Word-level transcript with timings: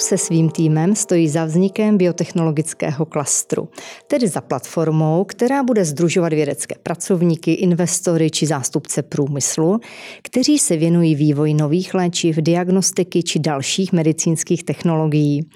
se 0.00 0.18
svým 0.18 0.50
týmem 0.50 0.96
stojí 0.96 1.28
za 1.28 1.44
vznikem 1.44 1.98
biotechnologického 1.98 3.06
klastru, 3.06 3.68
tedy 4.06 4.28
za 4.28 4.40
platformou, 4.40 5.24
která 5.24 5.62
bude 5.62 5.84
združovat 5.84 6.32
vědecké 6.32 6.74
pracovníky, 6.82 7.52
investory 7.52 8.30
či 8.30 8.46
zástupce 8.46 9.02
průmyslu, 9.02 9.80
kteří 10.22 10.58
se 10.58 10.76
věnují 10.76 11.14
vývoji 11.14 11.54
nových 11.54 11.94
léčiv, 11.94 12.36
diagnostiky 12.36 13.22
či 13.22 13.38
dalších 13.38 13.92
medicínských 13.92 14.64
technologií. 14.64 15.46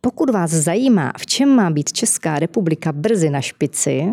Pokud 0.00 0.30
vás 0.30 0.50
zajímá, 0.50 1.12
v 1.18 1.26
čem 1.26 1.48
má 1.48 1.70
být 1.70 1.92
Česká 1.92 2.38
republika 2.38 2.92
brzy 2.92 3.30
na 3.30 3.40
špici 3.40 4.04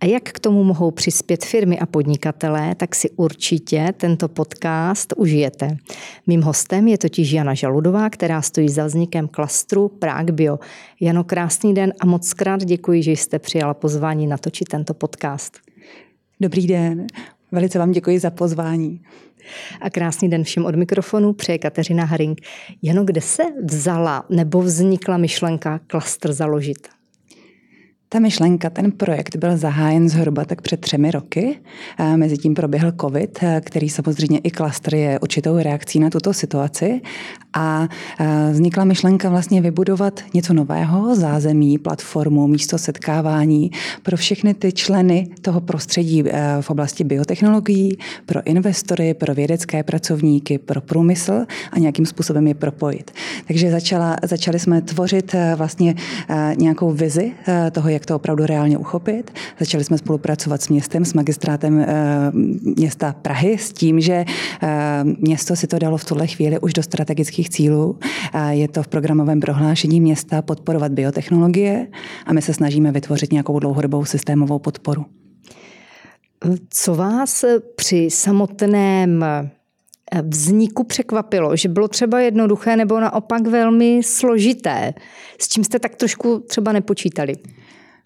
a 0.00 0.06
jak 0.06 0.22
k 0.22 0.38
tomu 0.38 0.64
mohou 0.64 0.90
přispět 0.90 1.44
firmy 1.44 1.78
a 1.78 1.86
podnikatelé, 1.86 2.74
tak 2.74 2.94
si 2.94 3.10
určitě 3.10 3.92
tento 3.96 4.28
podcast 4.28 5.12
užijete. 5.16 5.76
Mým 6.26 6.42
hostem 6.42 6.88
je 6.88 6.98
totiž 6.98 7.32
Jana 7.32 7.54
Žaludová, 7.54 8.10
která 8.10 8.42
stojí 8.42 8.68
za 8.68 8.86
vznikem 8.86 9.25
klastru 9.28 9.88
Prague 9.88 10.32
Bio. 10.32 10.58
Jano, 11.00 11.24
krásný 11.24 11.74
den 11.74 11.92
a 12.00 12.06
moc 12.06 12.34
krát 12.34 12.64
děkuji, 12.64 13.02
že 13.02 13.10
jste 13.10 13.38
přijala 13.38 13.74
pozvání 13.74 14.26
natočit 14.26 14.68
tento 14.68 14.94
podcast. 14.94 15.58
Dobrý 16.40 16.66
den, 16.66 17.06
velice 17.52 17.78
vám 17.78 17.92
děkuji 17.92 18.18
za 18.18 18.30
pozvání. 18.30 19.00
A 19.80 19.90
krásný 19.90 20.30
den 20.30 20.44
všem 20.44 20.64
od 20.64 20.74
mikrofonu 20.74 21.32
přeje 21.32 21.58
Kateřina 21.58 22.04
Haring. 22.04 22.40
Jano, 22.82 23.04
kde 23.04 23.20
se 23.20 23.42
vzala 23.64 24.24
nebo 24.30 24.62
vznikla 24.62 25.16
myšlenka 25.16 25.80
klastr 25.86 26.32
založit? 26.32 26.88
Ta 28.08 28.18
myšlenka, 28.18 28.70
ten 28.70 28.92
projekt 28.92 29.36
byl 29.36 29.56
zahájen 29.56 30.08
zhruba 30.08 30.44
tak 30.44 30.62
před 30.62 30.80
třemi 30.80 31.10
roky. 31.10 31.58
Mezitím 32.16 32.54
proběhl 32.54 32.92
COVID, 33.00 33.38
který 33.60 33.88
samozřejmě 33.88 34.38
i 34.38 34.50
klastr 34.50 34.94
je 34.94 35.20
určitou 35.20 35.58
reakcí 35.58 36.00
na 36.00 36.10
tuto 36.10 36.32
situaci. 36.32 37.00
A 37.58 37.88
vznikla 38.52 38.84
myšlenka 38.84 39.28
vlastně 39.28 39.60
vybudovat 39.60 40.20
něco 40.34 40.54
nového, 40.54 41.16
zázemí, 41.16 41.78
platformu, 41.78 42.46
místo 42.46 42.78
setkávání 42.78 43.70
pro 44.02 44.16
všechny 44.16 44.54
ty 44.54 44.72
členy 44.72 45.28
toho 45.42 45.60
prostředí 45.60 46.24
v 46.60 46.70
oblasti 46.70 47.04
biotechnologií, 47.04 47.98
pro 48.26 48.46
investory, 48.46 49.14
pro 49.14 49.34
vědecké 49.34 49.82
pracovníky, 49.82 50.58
pro 50.58 50.80
průmysl 50.80 51.44
a 51.72 51.78
nějakým 51.78 52.06
způsobem 52.06 52.46
je 52.46 52.54
propojit. 52.54 53.10
Takže 53.46 53.70
začala, 53.70 54.16
začali 54.22 54.58
jsme 54.58 54.82
tvořit 54.82 55.34
vlastně 55.56 55.94
nějakou 56.56 56.92
vizi 56.92 57.32
toho, 57.72 57.88
jak 57.88 58.06
to 58.06 58.16
opravdu 58.16 58.46
reálně 58.46 58.78
uchopit. 58.78 59.30
Začali 59.60 59.84
jsme 59.84 59.98
spolupracovat 59.98 60.62
s 60.62 60.68
městem, 60.68 61.04
s 61.04 61.14
magistrátem 61.14 61.80
e, 61.80 61.86
města 62.78 63.14
Prahy, 63.22 63.58
s 63.58 63.72
tím, 63.72 64.00
že 64.00 64.12
e, 64.12 64.24
město 65.04 65.56
si 65.56 65.66
to 65.66 65.78
dalo 65.78 65.96
v 65.96 66.04
tuhle 66.04 66.26
chvíli 66.26 66.58
už 66.58 66.72
do 66.72 66.82
strategických 66.82 67.45
cílů. 67.48 67.98
E, 68.34 68.54
je 68.54 68.68
to 68.68 68.82
v 68.82 68.88
programovém 68.88 69.40
prohlášení 69.40 70.00
města 70.00 70.42
podporovat 70.42 70.92
biotechnologie 70.92 71.86
a 72.26 72.32
my 72.32 72.42
se 72.42 72.54
snažíme 72.54 72.92
vytvořit 72.92 73.32
nějakou 73.32 73.58
dlouhodobou 73.58 74.04
systémovou 74.04 74.58
podporu. 74.58 75.04
Co 76.70 76.94
vás 76.94 77.44
při 77.76 78.08
samotném 78.10 79.24
vzniku 80.22 80.84
překvapilo, 80.84 81.56
že 81.56 81.68
bylo 81.68 81.88
třeba 81.88 82.20
jednoduché 82.20 82.76
nebo 82.76 83.00
naopak 83.00 83.46
velmi 83.46 84.00
složité, 84.04 84.94
s 85.40 85.48
čím 85.48 85.64
jste 85.64 85.78
tak 85.78 85.94
trošku 85.96 86.38
třeba 86.38 86.72
nepočítali? 86.72 87.34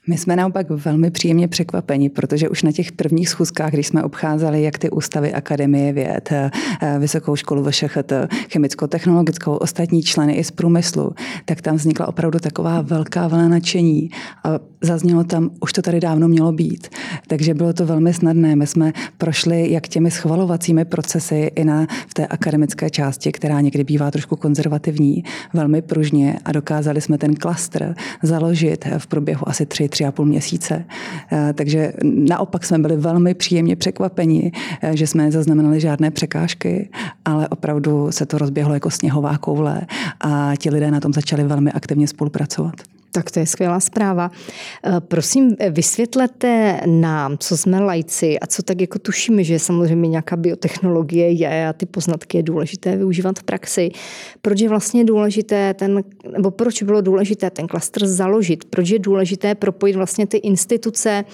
My 0.06 0.19
jsme 0.19 0.37
naopak 0.37 0.70
velmi 0.70 1.11
příjemně 1.11 1.48
překvapeni, 1.48 2.09
protože 2.09 2.48
už 2.48 2.62
na 2.62 2.73
těch 2.73 2.93
prvních 2.93 3.29
schůzkách, 3.29 3.73
když 3.73 3.87
jsme 3.87 4.03
obcházeli 4.03 4.62
jak 4.62 4.79
ty 4.79 4.91
ústavy 4.91 5.33
Akademie 5.33 5.92
věd, 5.92 6.29
eh, 6.33 6.51
Vysokou 6.98 7.37
školu 7.37 7.65
VŠHT, 7.65 8.12
chemicko-technologickou, 8.53 9.57
ostatní 9.57 10.03
členy 10.03 10.34
i 10.34 10.45
z 10.45 10.51
průmyslu, 10.51 11.12
tak 11.45 11.61
tam 11.61 11.77
vznikla 11.77 12.09
opravdu 12.09 12.39
taková 12.39 12.80
velká 12.80 13.29
vlna 13.29 13.48
nadšení 13.48 14.11
a 14.45 14.58
zaznělo 14.80 15.24
tam, 15.24 15.51
už 15.61 15.73
to 15.73 15.83
tady 15.83 16.01
dávno 16.01 16.29
mělo 16.29 16.53
být. 16.53 16.89
Takže 17.27 17.55
bylo 17.55 17.73
to 17.73 17.86
velmi 17.86 18.14
snadné. 18.14 18.57
My 18.57 18.67
jsme 18.67 18.92
prošli 19.19 19.73
jak 19.73 19.89
těmi 19.89 20.11
schvalovacími 20.11 20.85
procesy 20.85 21.51
i 21.55 21.64
na, 21.64 21.86
v 22.08 22.14
té 22.14 22.27
akademické 22.27 22.91
části, 22.91 23.33
která 23.33 23.61
někdy 23.61 23.85
bývá 23.85 24.11
trošku 24.11 24.36
konzervativní, 24.36 25.24
velmi 25.55 25.83
pružně 25.83 26.39
a 26.45 26.53
dokázali 26.53 27.01
jsme 27.01 27.19
ten 27.19 27.35
klastr 27.35 27.95
založit 28.23 28.85
v 28.98 29.07
průběhu 29.07 29.48
asi 29.48 29.67
tři, 29.67 29.89
tři 29.90 30.05
a 30.05 30.12
půl 30.12 30.27
měsíce. 30.27 30.84
Eh, 31.33 31.52
takže 31.52 31.92
naopak 32.02 32.64
jsme 32.64 32.78
byli 32.78 32.96
velmi 32.96 33.34
příjemně 33.34 33.77
překvapeni, 33.77 34.52
eh, 34.83 34.96
že 34.96 35.06
jsme 35.06 35.23
nezaznamenali 35.23 35.80
žádné 35.80 36.11
překážky, 36.11 36.89
ale 37.24 37.48
opravdu 37.48 38.12
se 38.12 38.27
to 38.27 38.39
rozběhlo 38.39 38.74
jako 38.74 38.90
sněhová 38.90 39.39
koule 39.39 39.80
a 40.20 40.52
ti 40.58 40.70
lidé 40.70 40.90
na 40.90 41.00
tom 41.00 41.12
začali 41.12 41.45
velmi 41.45 41.73
aktivně 41.73 42.08
spolupracovat. 42.08 42.74
Tak 43.13 43.31
to 43.31 43.41
je 43.41 43.47
skvělá 43.47 43.81
zpráva. 43.81 44.31
Eh, 44.85 45.01
prosím, 45.01 45.57
vysvětlete 45.71 46.81
nám, 46.87 47.39
co 47.39 47.57
jsme 47.57 47.81
lajci 47.81 48.39
a 48.39 48.47
co 48.47 48.63
tak 48.63 48.81
jako 48.81 48.98
tušíme, 48.98 49.45
že 49.45 49.59
samozřejmě 49.59 50.09
nějaká 50.09 50.37
biotechnologie 50.37 51.31
je 51.31 51.69
a 51.69 51.73
ty 51.73 51.87
poznatky 51.87 52.39
je 52.39 52.43
důležité 52.43 52.97
využívat 52.97 53.39
v 53.39 53.43
praxi. 53.43 53.91
Proč 54.43 54.61
je 54.61 54.69
vlastně 54.69 55.05
důležité 55.05 55.75
ten, 55.75 56.05
nebo 56.33 56.51
proč 56.51 56.83
bylo 56.83 57.01
důležité 57.01 57.51
ten 57.51 57.67
klastr 57.67 58.07
založit? 58.07 58.65
Proč 58.65 58.89
je 58.89 58.98
důležité 58.98 59.55
propojit 59.55 59.97
vlastně 59.97 60.27
ty 60.27 60.37
instituce 60.37 61.25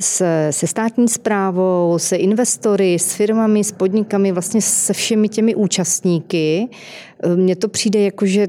se, 0.00 0.48
se 0.50 0.66
státní 0.66 1.08
zprávou, 1.08 1.94
se 1.98 2.16
investory, 2.16 2.94
s 2.94 3.12
firmami, 3.12 3.64
s 3.64 3.72
podnikami, 3.72 4.32
vlastně 4.32 4.62
se 4.62 4.92
všemi 4.92 5.28
těmi 5.28 5.54
účastníky? 5.54 6.68
Eh, 7.22 7.36
mně 7.36 7.56
to 7.56 7.68
přijde 7.68 8.00
jako, 8.00 8.26
že 8.26 8.48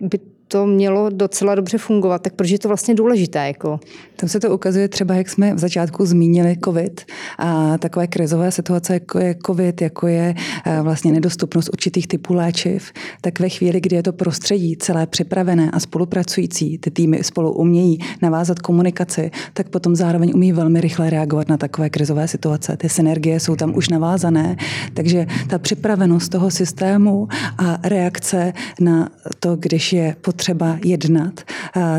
by 0.00 0.18
to 0.48 0.66
mělo 0.66 1.10
docela 1.10 1.54
dobře 1.54 1.78
fungovat, 1.78 2.22
tak 2.22 2.32
proč 2.32 2.50
je 2.50 2.58
to 2.58 2.68
vlastně 2.68 2.94
důležité? 2.94 3.46
Jako? 3.46 3.80
Tam 4.16 4.28
se 4.28 4.40
to 4.40 4.54
ukazuje 4.54 4.88
třeba, 4.88 5.14
jak 5.14 5.28
jsme 5.28 5.54
v 5.54 5.58
začátku 5.58 6.06
zmínili 6.06 6.56
COVID 6.64 7.04
a 7.38 7.78
takové 7.78 8.06
krizové 8.06 8.50
situace, 8.50 8.94
jako 8.94 9.18
je 9.18 9.36
COVID, 9.46 9.82
jako 9.82 10.06
je 10.06 10.34
eh, 10.66 10.82
vlastně 10.82 11.12
nedostupnost 11.12 11.68
určitých 11.72 12.08
typů 12.08 12.34
léčiv, 12.34 12.92
tak 13.20 13.40
ve 13.40 13.48
chvíli, 13.48 13.80
kdy 13.80 13.96
je 13.96 14.02
to 14.02 14.12
prostředí 14.12 14.76
celé 14.76 15.06
připravené 15.06 15.70
a 15.70 15.80
spolupracující, 15.80 16.78
ty 16.78 16.90
týmy 16.90 17.24
spolu 17.24 17.52
umějí 17.52 17.98
navázat 18.22 18.58
komunikaci, 18.58 19.30
tak 19.52 19.68
potom 19.68 19.96
zároveň 19.96 20.32
umí 20.34 20.52
velmi 20.52 20.80
rychle 20.80 21.10
reagovat 21.10 21.48
na 21.48 21.56
takové 21.56 21.90
krizové 21.90 22.28
situace. 22.28 22.76
Ty 22.76 22.88
synergie 22.88 23.40
jsou 23.40 23.56
tam 23.56 23.76
už 23.76 23.88
navázané, 23.88 24.56
takže 24.94 25.26
ta 25.48 25.58
připravenost 25.58 26.32
toho 26.32 26.50
systému 26.50 27.28
a 27.58 27.78
reakce 27.82 28.52
na 28.80 29.08
to, 29.40 29.56
když 29.56 29.92
je 29.92 30.16
pod 30.20 30.37
potřeba 30.38 30.78
jednat, 30.84 31.40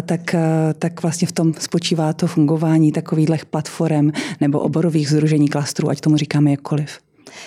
tak, 0.05 0.35
tak 0.79 1.01
vlastně 1.01 1.27
v 1.27 1.31
tom 1.31 1.53
spočívá 1.59 2.13
to 2.13 2.27
fungování 2.27 2.91
takových 2.91 3.45
platform 3.45 4.11
nebo 4.41 4.59
oborových 4.59 5.09
združení 5.09 5.47
klastrů, 5.47 5.89
ať 5.89 5.99
tomu 5.99 6.17
říkáme 6.17 6.51
jakkoliv. 6.51 6.99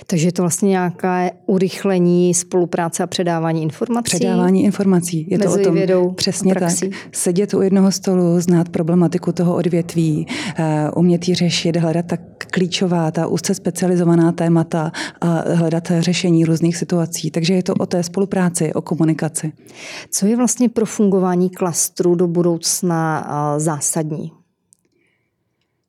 Takže 0.06 0.28
je 0.28 0.32
to 0.32 0.42
vlastně 0.42 0.68
nějaké 0.68 1.30
urychlení 1.46 2.34
spolupráce 2.34 3.02
a 3.02 3.06
předávání 3.06 3.62
informací? 3.62 4.04
Předávání 4.04 4.64
informací. 4.64 5.26
Je 5.30 5.38
to 5.38 5.52
o 5.52 5.58
tom 5.58 5.74
vědou 5.74 6.10
přesně 6.10 6.54
tak. 6.54 6.72
Sedět 7.12 7.54
u 7.54 7.62
jednoho 7.62 7.92
stolu, 7.92 8.40
znát 8.40 8.68
problematiku 8.68 9.32
toho 9.32 9.56
odvětví, 9.56 10.26
eh, 10.56 10.90
umět 10.96 11.28
ji 11.28 11.34
řešit, 11.34 11.76
hledat 11.76 12.06
tak 12.06 12.20
klíčová, 12.52 13.10
ta 13.10 13.26
úzce 13.26 13.54
specializovaná 13.54 14.32
témata 14.32 14.92
a 15.20 15.26
hledat 15.54 15.92
řešení 15.98 16.44
různých 16.44 16.76
situací. 16.76 17.30
Takže 17.30 17.54
je 17.54 17.62
to 17.62 17.74
o 17.74 17.86
té 17.86 18.02
spolupráci, 18.02 18.72
o 18.74 18.82
komunikaci. 18.82 19.52
Co 20.10 20.26
je 20.26 20.36
vlastně 20.36 20.68
pro 20.68 20.86
fungování 20.86 21.50
klastru 21.50 22.14
do 22.14 22.26
budoucna 22.26 23.26
zásadní? 23.58 24.32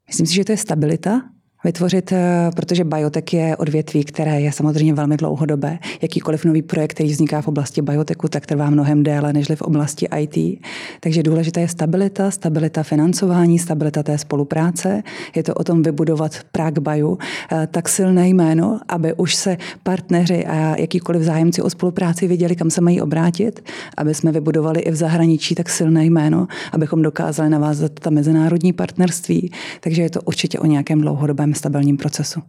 Myslím 0.07 0.27
si, 0.27 0.33
že 0.33 0.45
to 0.45 0.51
je 0.51 0.57
stabilita, 0.57 1.21
vytvořit, 1.63 2.11
eh, 2.11 2.51
protože 2.55 2.83
biotech 2.83 3.33
je 3.33 3.57
odvětví, 3.57 4.03
které 4.03 4.41
je 4.41 4.51
samozřejmě 4.51 4.93
velmi 4.93 5.17
dlouhodobé. 5.17 5.79
Jakýkoliv 6.01 6.45
nový 6.45 6.61
projekt, 6.61 6.93
který 6.93 7.09
vzniká 7.09 7.41
v 7.41 7.47
oblasti 7.47 7.81
biotechu, 7.81 8.27
tak 8.27 8.45
trvá 8.45 8.69
mnohem 8.69 9.03
déle 9.03 9.33
než 9.33 9.47
v 9.55 9.61
oblasti 9.61 10.07
IT. 10.19 10.59
Takže 10.99 11.23
důležité 11.23 11.61
je 11.61 11.67
stabilita, 11.67 12.31
stabilita 12.31 12.83
financování, 12.83 13.59
stabilita 13.59 14.03
té 14.03 14.17
spolupráce. 14.17 15.03
Je 15.35 15.43
to 15.43 15.53
o 15.53 15.63
tom 15.63 15.83
vybudovat 15.83 16.31
Prague 16.51 16.81
Bio 16.81 17.17
eh, 17.51 17.67
tak 17.71 17.89
silné 17.89 18.29
jméno, 18.29 18.79
aby 18.89 19.13
už 19.13 19.35
se 19.35 19.57
partneři 19.83 20.45
a 20.45 20.75
jakýkoliv 20.79 21.21
zájemci 21.21 21.61
o 21.61 21.69
spolupráci 21.69 22.27
věděli, 22.27 22.55
kam 22.55 22.69
se 22.69 22.81
mají 22.81 23.01
obrátit, 23.01 23.63
aby 23.97 24.13
jsme 24.13 24.31
vybudovali 24.31 24.79
i 24.79 24.91
v 24.91 24.95
zahraničí 24.95 25.55
tak 25.55 25.69
silné 25.69 26.05
jméno, 26.05 26.47
abychom 26.71 27.01
dokázali 27.01 27.49
navázat 27.49 27.91
ta 27.91 28.09
mezinárodní 28.09 28.73
partnerství. 28.73 29.51
Takže 29.79 30.01
je 30.01 30.09
to 30.09 30.21
určitě 30.21 30.59
o 30.59 30.65
nějakém 30.65 31.01
dlouhodobém 31.01 31.52
stabilním 31.55 31.97
procesu. 31.97 32.41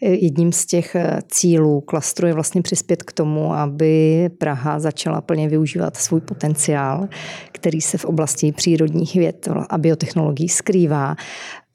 Jedním 0.00 0.52
z 0.52 0.66
těch 0.66 0.94
eh, 0.94 1.18
cílů 1.28 1.80
klastru 1.80 2.26
je 2.26 2.34
vlastně 2.34 2.62
přispět 2.62 3.02
k 3.02 3.12
tomu, 3.12 3.52
aby 3.54 4.28
Praha 4.38 4.78
začala 4.78 5.20
plně 5.20 5.48
využívat 5.48 5.96
svůj 5.96 6.20
potenciál, 6.20 7.08
který 7.52 7.80
se 7.80 7.98
v 7.98 8.04
oblasti 8.04 8.52
přírodních 8.52 9.14
věd 9.14 9.48
a 9.70 9.78
biotechnologií 9.78 10.48
skrývá. 10.48 11.16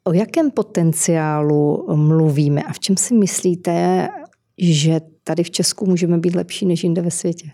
O 0.03 0.13
jakém 0.13 0.51
potenciálu 0.51 1.87
mluvíme 1.95 2.63
a 2.63 2.73
v 2.73 2.79
čem 2.79 2.97
si 2.97 3.13
myslíte, 3.13 4.07
že 4.57 5.01
tady 5.23 5.43
v 5.43 5.51
Česku 5.51 5.85
můžeme 5.85 6.17
být 6.17 6.35
lepší 6.35 6.65
než 6.65 6.83
jinde 6.83 7.01
ve 7.01 7.11
světě? 7.11 7.49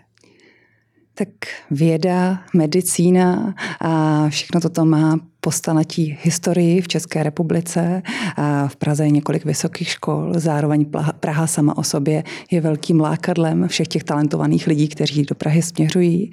Tak 1.14 1.28
věda, 1.70 2.38
medicína 2.54 3.54
a 3.80 4.28
všechno 4.28 4.60
toto 4.60 4.84
má 4.84 5.29
po 5.40 5.50
staletí 5.50 6.18
historii 6.22 6.80
v 6.80 6.88
České 6.88 7.22
republice. 7.22 8.02
A 8.36 8.68
v 8.68 8.76
Praze 8.76 9.04
je 9.04 9.10
několik 9.10 9.44
vysokých 9.44 9.88
škol, 9.88 10.32
zároveň 10.36 10.86
Praha 11.20 11.46
sama 11.46 11.78
o 11.78 11.82
sobě 11.82 12.24
je 12.50 12.60
velkým 12.60 13.00
lákadlem 13.00 13.68
všech 13.68 13.88
těch 13.88 14.04
talentovaných 14.04 14.66
lidí, 14.66 14.88
kteří 14.88 15.22
do 15.22 15.34
Prahy 15.34 15.62
směřují. 15.62 16.30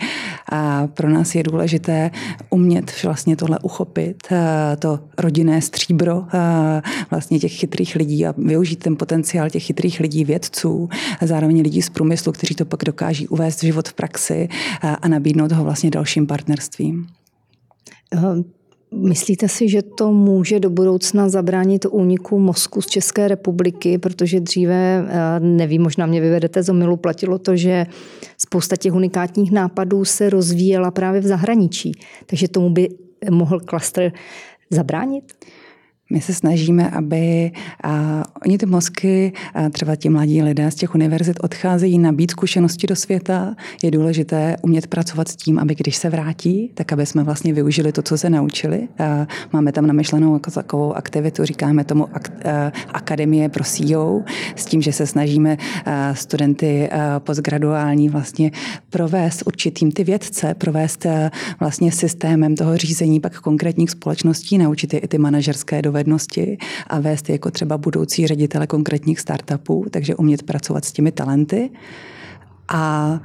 A 0.51 0.87
pro 0.87 1.09
nás 1.09 1.35
je 1.35 1.43
důležité 1.43 2.11
umět 2.49 3.03
vlastně 3.03 3.35
tohle 3.35 3.59
uchopit, 3.59 4.27
to 4.79 4.99
rodinné 5.17 5.61
stříbro 5.61 6.23
vlastně 7.11 7.39
těch 7.39 7.53
chytrých 7.53 7.95
lidí 7.95 8.25
a 8.25 8.33
využít 8.37 8.83
ten 8.83 8.95
potenciál 8.95 9.49
těch 9.49 9.63
chytrých 9.63 9.99
lidí, 9.99 10.25
vědců, 10.25 10.89
a 11.21 11.27
zároveň 11.27 11.61
lidí 11.61 11.81
z 11.81 11.89
průmyslu, 11.89 12.31
kteří 12.31 12.55
to 12.55 12.65
pak 12.65 12.83
dokáží 12.83 13.27
uvést 13.27 13.63
život 13.63 13.87
v 13.87 13.93
praxi 13.93 14.47
a 15.01 15.07
nabídnout 15.07 15.51
ho 15.51 15.63
vlastně 15.63 15.89
dalším 15.89 16.27
partnerstvím. 16.27 17.07
Myslíte 18.91 19.47
si, 19.47 19.69
že 19.69 19.81
to 19.81 20.11
může 20.11 20.59
do 20.59 20.69
budoucna 20.69 21.29
zabránit 21.29 21.85
úniku 21.85 22.39
mozku 22.39 22.81
z 22.81 22.87
České 22.87 23.27
republiky, 23.27 23.97
protože 23.97 24.39
dříve, 24.39 25.05
eh, 25.07 25.39
nevím, 25.39 25.81
možná 25.81 26.05
mě 26.05 26.21
vyvedete 26.21 26.63
z 26.63 26.69
omilu, 26.69 26.97
platilo 26.97 27.39
to, 27.39 27.55
že 27.55 27.85
spousta 28.37 28.75
těch 28.75 28.93
unikátních 28.93 29.51
nápadů 29.51 30.05
se 30.05 30.29
rozvíjela 30.29 30.91
právě 30.91 31.21
v 31.21 31.25
zahraničí. 31.25 31.91
Takže 32.25 32.47
tomu 32.47 32.69
by 32.69 32.89
mohl 33.29 33.59
klastr 33.59 34.11
zabránit? 34.69 35.33
My 36.11 36.21
se 36.21 36.33
snažíme, 36.33 36.89
aby 36.89 37.51
a, 37.83 38.23
oni 38.45 38.57
ty 38.57 38.65
mozky, 38.65 39.33
třeba 39.71 39.95
ti 39.95 40.09
mladí 40.09 40.41
lidé 40.41 40.71
z 40.71 40.75
těch 40.75 40.95
univerzit 40.95 41.37
odcházejí 41.41 41.99
nabít 41.99 42.31
zkušenosti 42.31 42.87
do 42.87 42.95
světa. 42.95 43.55
Je 43.83 43.91
důležité 43.91 44.55
umět 44.61 44.87
pracovat 44.87 45.27
s 45.27 45.35
tím, 45.35 45.59
aby 45.59 45.75
když 45.75 45.95
se 45.95 46.09
vrátí, 46.09 46.71
tak 46.73 46.93
aby 46.93 47.05
jsme 47.05 47.23
vlastně 47.23 47.53
využili 47.53 47.91
to, 47.91 48.01
co 48.01 48.17
se 48.17 48.29
naučili. 48.29 48.87
Máme 49.53 49.71
tam 49.71 49.87
namyšlenou 49.87 50.33
jako 50.33 50.51
takovou 50.51 50.93
aktivitu, 50.93 51.45
říkáme 51.45 51.83
tomu 51.83 52.07
Akademie 52.93 53.49
pro 53.49 53.63
CEO, 53.63 54.21
s 54.55 54.65
tím, 54.65 54.81
že 54.81 54.93
se 54.93 55.07
snažíme 55.07 55.57
studenty 56.13 56.89
postgraduální 57.19 58.09
vlastně 58.09 58.51
provést 58.89 59.43
určitým 59.45 59.91
ty 59.91 60.03
vědce, 60.03 60.53
provést 60.53 61.05
vlastně 61.59 61.91
systémem 61.91 62.55
toho 62.55 62.77
řízení 62.77 63.19
pak 63.19 63.39
konkrétních 63.39 63.89
společností, 63.89 64.57
naučit 64.57 64.93
je 64.93 64.99
i 64.99 65.07
ty 65.07 65.17
manažerské 65.17 65.81
dovednosti 65.81 66.57
a 66.87 66.99
vést 66.99 67.29
jako 67.29 67.51
třeba 67.51 67.77
budoucí 67.77 68.26
ředitele 68.27 68.67
konkrétních 68.67 69.19
startupů, 69.19 69.85
takže 69.91 70.15
umět 70.15 70.43
pracovat 70.43 70.85
s 70.85 70.91
těmi 70.91 71.11
talenty. 71.11 71.69
A 72.67 73.19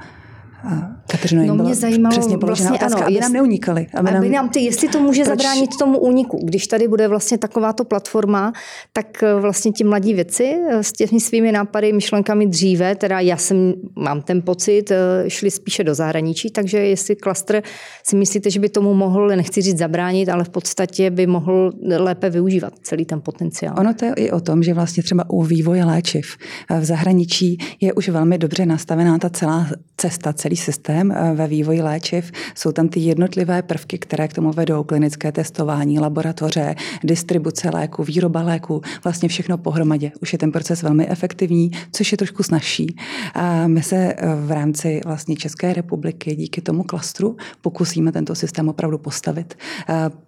Kateřino, 1.07 1.55
no, 1.55 1.63
mě 1.63 1.75
zajímalo, 1.75 2.11
přesně 2.11 2.37
položená 2.37 2.69
vlastně, 2.69 2.85
otázka, 2.85 2.97
ano, 2.97 3.05
aby 3.05 3.13
jestli, 3.13 3.23
nám 3.23 3.33
neunikali. 3.33 3.87
Aby, 3.93 4.09
aby 4.09 4.29
nám, 4.29 4.49
ty, 4.49 4.59
jestli 4.59 4.87
to 4.87 4.99
může 4.99 5.23
proč? 5.23 5.37
zabránit 5.37 5.77
tomu 5.79 5.97
úniku. 5.97 6.39
Když 6.43 6.67
tady 6.67 6.87
bude 6.87 7.07
vlastně 7.07 7.37
takováto 7.37 7.83
platforma, 7.83 8.53
tak 8.93 9.23
eh, 9.23 9.35
vlastně 9.35 9.71
ti 9.71 9.83
mladí 9.83 10.13
věci 10.13 10.55
eh, 10.69 10.83
s 10.83 10.91
těmi 10.91 11.19
svými 11.19 11.51
nápady, 11.51 11.93
myšlenkami 11.93 12.47
dříve, 12.47 12.95
teda 12.95 13.19
já 13.19 13.37
jsem, 13.37 13.73
mám 13.95 14.21
ten 14.21 14.41
pocit, 14.41 14.91
eh, 14.91 15.29
šli 15.29 15.51
spíše 15.51 15.83
do 15.83 15.95
zahraničí, 15.95 16.51
takže 16.51 16.77
jestli 16.77 17.15
klastr 17.15 17.61
si 18.03 18.15
myslíte, 18.15 18.49
že 18.49 18.59
by 18.59 18.69
tomu 18.69 18.93
mohl, 18.93 19.27
nechci 19.27 19.61
říct 19.61 19.77
zabránit, 19.77 20.29
ale 20.29 20.43
v 20.43 20.49
podstatě 20.49 21.09
by 21.09 21.27
mohl 21.27 21.71
lépe 21.97 22.29
využívat 22.29 22.73
celý 22.81 23.05
ten 23.05 23.21
potenciál. 23.21 23.75
Ono 23.79 23.93
to 23.93 24.05
je 24.05 24.13
i 24.13 24.31
o 24.31 24.39
tom, 24.39 24.63
že 24.63 24.73
vlastně 24.73 25.03
třeba 25.03 25.29
u 25.29 25.43
vývoje 25.43 25.85
léčiv 25.85 26.37
v 26.79 26.85
zahraničí 26.85 27.57
je 27.81 27.93
už 27.93 28.09
velmi 28.09 28.37
dobře 28.37 28.65
nastavená 28.65 29.17
ta 29.17 29.29
celá 29.29 29.67
cesta, 29.97 30.33
celý 30.33 30.52
celý 30.53 30.57
systém 30.57 31.11
eh, 31.11 31.33
ve 31.33 31.47
vývoji 31.47 31.81
léčiv. 31.81 32.31
Jsou 32.55 32.71
tam 32.71 32.89
ty 32.89 32.99
jednotlivé 32.99 33.61
prvky, 33.61 33.97
které 33.97 34.27
k 34.27 34.33
tomu 34.33 34.51
vedou. 34.51 34.83
Klinické 34.83 35.31
testování, 35.31 35.99
laboratoře, 35.99 36.75
distribuce 37.03 37.69
léku, 37.69 38.03
výroba 38.03 38.41
léku, 38.41 38.81
vlastně 39.03 39.29
všechno 39.29 39.57
pohromadě. 39.57 40.11
Už 40.21 40.33
je 40.33 40.39
ten 40.39 40.51
proces 40.51 40.83
velmi 40.83 41.07
efektivní, 41.09 41.71
což 41.91 42.11
je 42.11 42.17
trošku 42.17 42.43
snažší. 42.43 42.95
A 43.33 43.67
my 43.67 43.83
se 43.83 43.95
eh, 43.95 44.15
v 44.35 44.51
rámci 44.51 45.01
vlastně 45.05 45.35
České 45.35 45.73
republiky 45.73 46.35
díky 46.35 46.61
tomu 46.61 46.83
klastru 46.83 47.37
pokusíme 47.61 48.11
tento 48.11 48.35
systém 48.35 48.69
opravdu 48.69 48.97
postavit. 48.97 49.55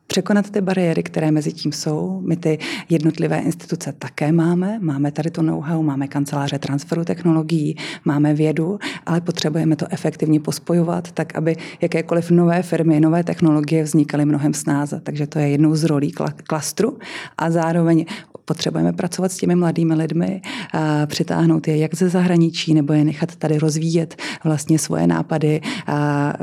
Překonat 0.07 0.49
ty 0.49 0.61
bariéry, 0.61 1.03
které 1.03 1.31
mezi 1.31 1.53
tím 1.53 1.71
jsou. 1.71 2.21
My 2.25 2.35
ty 2.35 2.59
jednotlivé 2.89 3.39
instituce 3.39 3.93
také 3.99 4.31
máme. 4.31 4.79
Máme 4.81 5.11
tady 5.11 5.31
to 5.31 5.41
know-how, 5.41 5.83
máme 5.83 6.07
kanceláře 6.07 6.59
transferu 6.59 7.03
technologií, 7.05 7.77
máme 8.05 8.33
vědu, 8.33 8.79
ale 9.05 9.21
potřebujeme 9.21 9.75
to 9.75 9.85
efektivně 9.89 10.39
pospojovat, 10.39 11.11
tak 11.11 11.35
aby 11.35 11.55
jakékoliv 11.81 12.31
nové 12.31 12.63
firmy, 12.63 12.99
nové 12.99 13.23
technologie 13.23 13.83
vznikaly 13.83 14.25
mnohem 14.25 14.53
snáze. 14.53 15.01
Takže 15.03 15.27
to 15.27 15.39
je 15.39 15.49
jednou 15.49 15.75
z 15.75 15.83
rolí 15.83 16.13
klastru 16.47 16.97
a 17.37 17.51
zároveň 17.51 18.05
potřebujeme 18.45 18.93
pracovat 18.93 19.31
s 19.31 19.37
těmi 19.37 19.55
mladými 19.55 19.93
lidmi, 19.93 20.41
a 20.73 21.05
přitáhnout 21.05 21.67
je 21.67 21.77
jak 21.77 21.95
ze 21.95 22.09
zahraničí, 22.09 22.73
nebo 22.73 22.93
je 22.93 23.03
nechat 23.03 23.35
tady 23.35 23.57
rozvíjet 23.57 24.15
vlastně 24.43 24.79
svoje 24.79 25.07
nápady, 25.07 25.61
a 25.87 26.33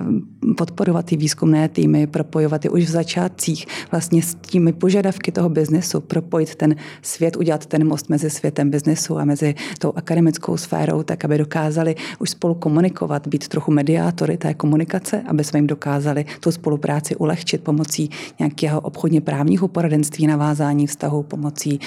podporovat 0.56 1.06
ty 1.06 1.16
výzkumné 1.16 1.68
týmy, 1.68 2.06
propojovat 2.06 2.64
je 2.64 2.70
už 2.70 2.84
v 2.84 2.90
začátcích 2.90 3.51
vlastně 3.90 4.22
s 4.22 4.34
těmi 4.34 4.72
požadavky 4.72 5.32
toho 5.32 5.48
biznesu, 5.48 6.00
propojit 6.00 6.54
ten 6.54 6.76
svět, 7.02 7.36
udělat 7.36 7.66
ten 7.66 7.88
most 7.88 8.08
mezi 8.08 8.30
světem 8.30 8.70
biznesu 8.70 9.18
a 9.18 9.24
mezi 9.24 9.54
tou 9.78 9.92
akademickou 9.96 10.56
sférou, 10.56 11.02
tak 11.02 11.24
aby 11.24 11.38
dokázali 11.38 11.94
už 12.18 12.30
spolu 12.30 12.54
komunikovat, 12.54 13.26
být 13.26 13.48
trochu 13.48 13.72
mediátory 13.72 14.36
té 14.36 14.54
komunikace, 14.54 15.22
aby 15.26 15.44
jsme 15.44 15.58
jim 15.58 15.66
dokázali 15.66 16.24
tu 16.40 16.52
spolupráci 16.52 17.16
ulehčit 17.16 17.62
pomocí 17.64 18.10
nějakého 18.38 18.80
obchodně 18.80 19.20
právního 19.20 19.68
poradenství, 19.68 20.26
navázání 20.26 20.86
vztahu, 20.86 21.22
pomocí 21.22 21.80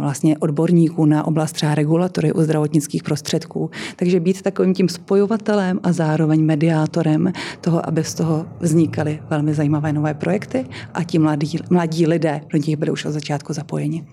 vlastně 0.00 0.38
odborníků 0.38 1.06
na 1.06 1.26
oblast 1.26 1.52
třeba 1.52 1.74
regulatory 1.74 2.32
u 2.32 2.42
zdravotnických 2.42 3.02
prostředků. 3.02 3.70
Takže 3.96 4.20
být 4.20 4.42
takovým 4.42 4.74
tím 4.74 4.88
spojovatelem 4.88 5.80
a 5.82 5.92
zároveň 5.92 6.44
mediátorem 6.44 7.32
toho, 7.60 7.88
aby 7.88 8.04
z 8.04 8.14
toho 8.14 8.46
vznikaly 8.60 9.22
velmi 9.30 9.54
zajímavé 9.54 9.92
nové 9.92 10.14
projekty 10.14 10.66
a 10.94 10.99
ti 11.04 11.18
mladí, 11.18 11.58
mladí 11.70 12.06
lidé 12.06 12.40
do 12.52 12.58
nich 12.58 12.76
budou 12.76 12.92
už 12.92 13.04
od 13.04 13.12
začátku 13.12 13.52
zapojeni. 13.52 14.06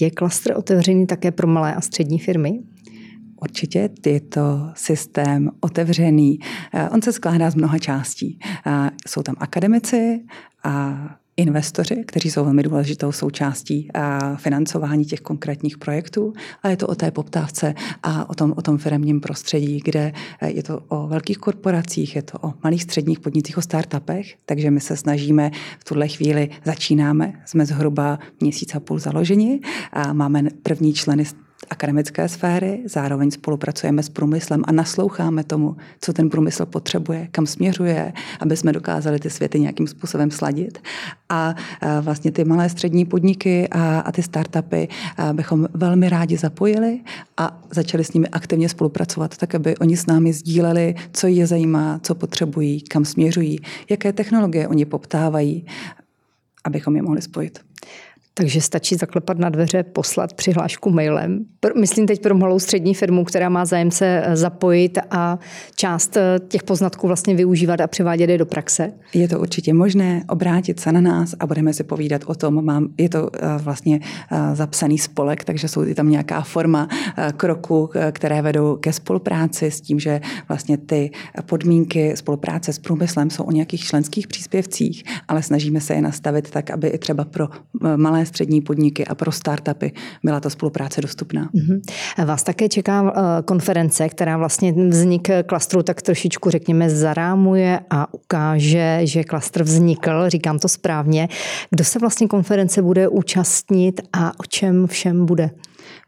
Je 0.00 0.10
klastr 0.10 0.52
otevřený 0.56 1.06
také 1.06 1.30
pro 1.30 1.46
malé 1.46 1.74
a 1.74 1.80
střední 1.80 2.18
firmy? 2.18 2.60
Určitě 3.42 3.90
je 4.06 4.20
to 4.20 4.70
systém 4.74 5.50
otevřený. 5.60 6.38
On 6.90 7.02
se 7.02 7.12
skládá 7.12 7.50
z 7.50 7.54
mnoha 7.54 7.78
částí. 7.78 8.38
Jsou 9.08 9.22
tam 9.22 9.34
akademici 9.38 10.24
a 10.64 10.96
investoři, 11.36 12.04
kteří 12.06 12.30
jsou 12.30 12.44
velmi 12.44 12.62
důležitou 12.62 13.12
součástí 13.12 13.88
financování 14.36 15.04
těch 15.04 15.20
konkrétních 15.20 15.78
projektů, 15.78 16.32
a 16.62 16.68
je 16.68 16.76
to 16.76 16.86
o 16.86 16.94
té 16.94 17.10
poptávce 17.10 17.74
a 18.02 18.30
o 18.30 18.34
tom, 18.34 18.54
o 18.56 18.62
tom 18.62 18.78
firmním 18.78 19.20
prostředí, 19.20 19.80
kde 19.84 20.12
je 20.46 20.62
to 20.62 20.80
o 20.88 21.06
velkých 21.06 21.38
korporacích, 21.38 22.16
je 22.16 22.22
to 22.22 22.38
o 22.38 22.54
malých 22.64 22.82
středních 22.82 23.20
podnicích, 23.20 23.58
o 23.58 23.62
startupech, 23.62 24.34
takže 24.46 24.70
my 24.70 24.80
se 24.80 24.96
snažíme 24.96 25.50
v 25.78 25.84
tuhle 25.84 26.08
chvíli, 26.08 26.50
začínáme, 26.64 27.32
jsme 27.46 27.66
zhruba 27.66 28.18
měsíc 28.40 28.74
a 28.74 28.80
půl 28.80 28.98
založeni 28.98 29.60
a 29.92 30.12
máme 30.12 30.42
první 30.62 30.92
členy 30.92 31.24
akademické 31.70 32.28
sféry, 32.28 32.82
zároveň 32.86 33.30
spolupracujeme 33.30 34.02
s 34.02 34.08
průmyslem 34.08 34.62
a 34.66 34.72
nasloucháme 34.72 35.44
tomu, 35.44 35.76
co 36.00 36.12
ten 36.12 36.30
průmysl 36.30 36.66
potřebuje, 36.66 37.28
kam 37.32 37.46
směřuje, 37.46 38.12
aby 38.40 38.56
jsme 38.56 38.72
dokázali 38.72 39.18
ty 39.18 39.30
světy 39.30 39.60
nějakým 39.60 39.86
způsobem 39.86 40.30
sladit. 40.30 40.78
A 41.28 41.54
vlastně 42.00 42.32
ty 42.32 42.44
malé 42.44 42.68
střední 42.68 43.04
podniky 43.04 43.68
a, 43.68 44.00
a 44.00 44.12
ty 44.12 44.22
startupy 44.22 44.88
bychom 45.32 45.68
velmi 45.74 46.08
rádi 46.08 46.36
zapojili 46.36 47.00
a 47.36 47.60
začali 47.70 48.04
s 48.04 48.12
nimi 48.12 48.28
aktivně 48.28 48.68
spolupracovat, 48.68 49.36
tak 49.36 49.54
aby 49.54 49.76
oni 49.76 49.96
s 49.96 50.06
námi 50.06 50.32
sdíleli, 50.32 50.94
co 51.12 51.26
je 51.26 51.46
zajímá, 51.46 52.00
co 52.02 52.14
potřebují, 52.14 52.80
kam 52.80 53.04
směřují, 53.04 53.58
jaké 53.90 54.12
technologie 54.12 54.68
oni 54.68 54.84
poptávají, 54.84 55.66
abychom 56.64 56.96
je 56.96 57.02
mohli 57.02 57.22
spojit. 57.22 57.60
Takže 58.34 58.60
stačí 58.60 58.94
zaklepat 58.94 59.38
na 59.38 59.48
dveře, 59.48 59.82
poslat 59.82 60.34
přihlášku 60.34 60.90
mailem. 60.90 61.44
Myslím 61.80 62.06
teď 62.06 62.22
pro 62.22 62.34
malou 62.34 62.58
střední 62.58 62.94
firmu, 62.94 63.24
která 63.24 63.48
má 63.48 63.64
zájem 63.64 63.90
se 63.90 64.22
eh, 64.24 64.36
zapojit 64.36 64.98
a 65.10 65.38
část 65.76 66.16
eh, 66.16 66.38
těch 66.48 66.62
poznatků 66.62 67.06
vlastně 67.06 67.34
využívat 67.34 67.80
a 67.80 67.86
převádět 67.86 68.30
je 68.30 68.38
do 68.38 68.46
praxe. 68.46 68.92
Je 69.14 69.28
to 69.28 69.40
určitě 69.40 69.74
možné 69.74 70.24
obrátit 70.28 70.80
se 70.80 70.92
na 70.92 71.00
nás 71.00 71.34
a 71.40 71.46
budeme 71.46 71.72
si 71.72 71.84
povídat 71.84 72.22
o 72.26 72.34
tom. 72.34 72.64
Mám, 72.64 72.88
je 72.98 73.08
to 73.08 73.30
eh, 73.34 73.38
vlastně 73.58 74.00
zapsaný 74.52 74.98
spolek, 74.98 75.44
takže 75.44 75.68
jsou 75.68 75.94
tam 75.94 76.10
nějaká 76.10 76.40
forma 76.40 76.88
kroků, 77.36 77.90
které 78.12 78.42
vedou 78.42 78.76
ke 78.76 78.92
spolupráci 78.92 79.70
s 79.70 79.80
tím, 79.80 80.00
že 80.00 80.20
vlastně 80.48 80.76
ty 80.76 81.10
podmínky 81.46 82.16
spolupráce 82.16 82.72
s 82.72 82.78
průmyslem 82.78 83.30
jsou 83.30 83.44
o 83.44 83.52
nějakých 83.52 83.84
členských 83.84 84.26
příspěvcích, 84.26 85.04
ale 85.28 85.42
snažíme 85.42 85.80
se 85.80 85.94
je 85.94 86.02
nastavit 86.02 86.50
tak, 86.50 86.70
aby 86.70 86.88
i 86.88 86.98
třeba 86.98 87.24
pro 87.24 87.48
malé 87.96 88.21
malé 88.22 88.26
střední 88.26 88.60
podniky 88.60 89.04
a 89.06 89.14
pro 89.14 89.32
startupy 89.32 89.92
byla 90.24 90.40
ta 90.40 90.50
spolupráce 90.50 91.00
dostupná. 91.00 91.50
Mm-hmm. 91.54 92.24
Vás 92.24 92.42
také 92.42 92.68
čeká 92.68 93.12
konference, 93.44 94.08
která 94.08 94.36
vlastně 94.36 94.72
vznik 94.72 95.28
klastru 95.46 95.82
tak 95.82 96.02
trošičku, 96.02 96.50
řekněme, 96.50 96.90
zarámuje 96.90 97.80
a 97.90 98.14
ukáže, 98.14 99.00
že 99.02 99.24
klastr 99.24 99.62
vznikl, 99.62 100.28
říkám 100.28 100.58
to 100.58 100.68
správně. 100.68 101.28
Kdo 101.70 101.84
se 101.84 101.98
vlastně 101.98 102.26
konference 102.28 102.82
bude 102.82 103.08
účastnit 103.08 104.00
a 104.12 104.32
o 104.40 104.44
čem 104.48 104.86
všem 104.86 105.26
bude? 105.26 105.50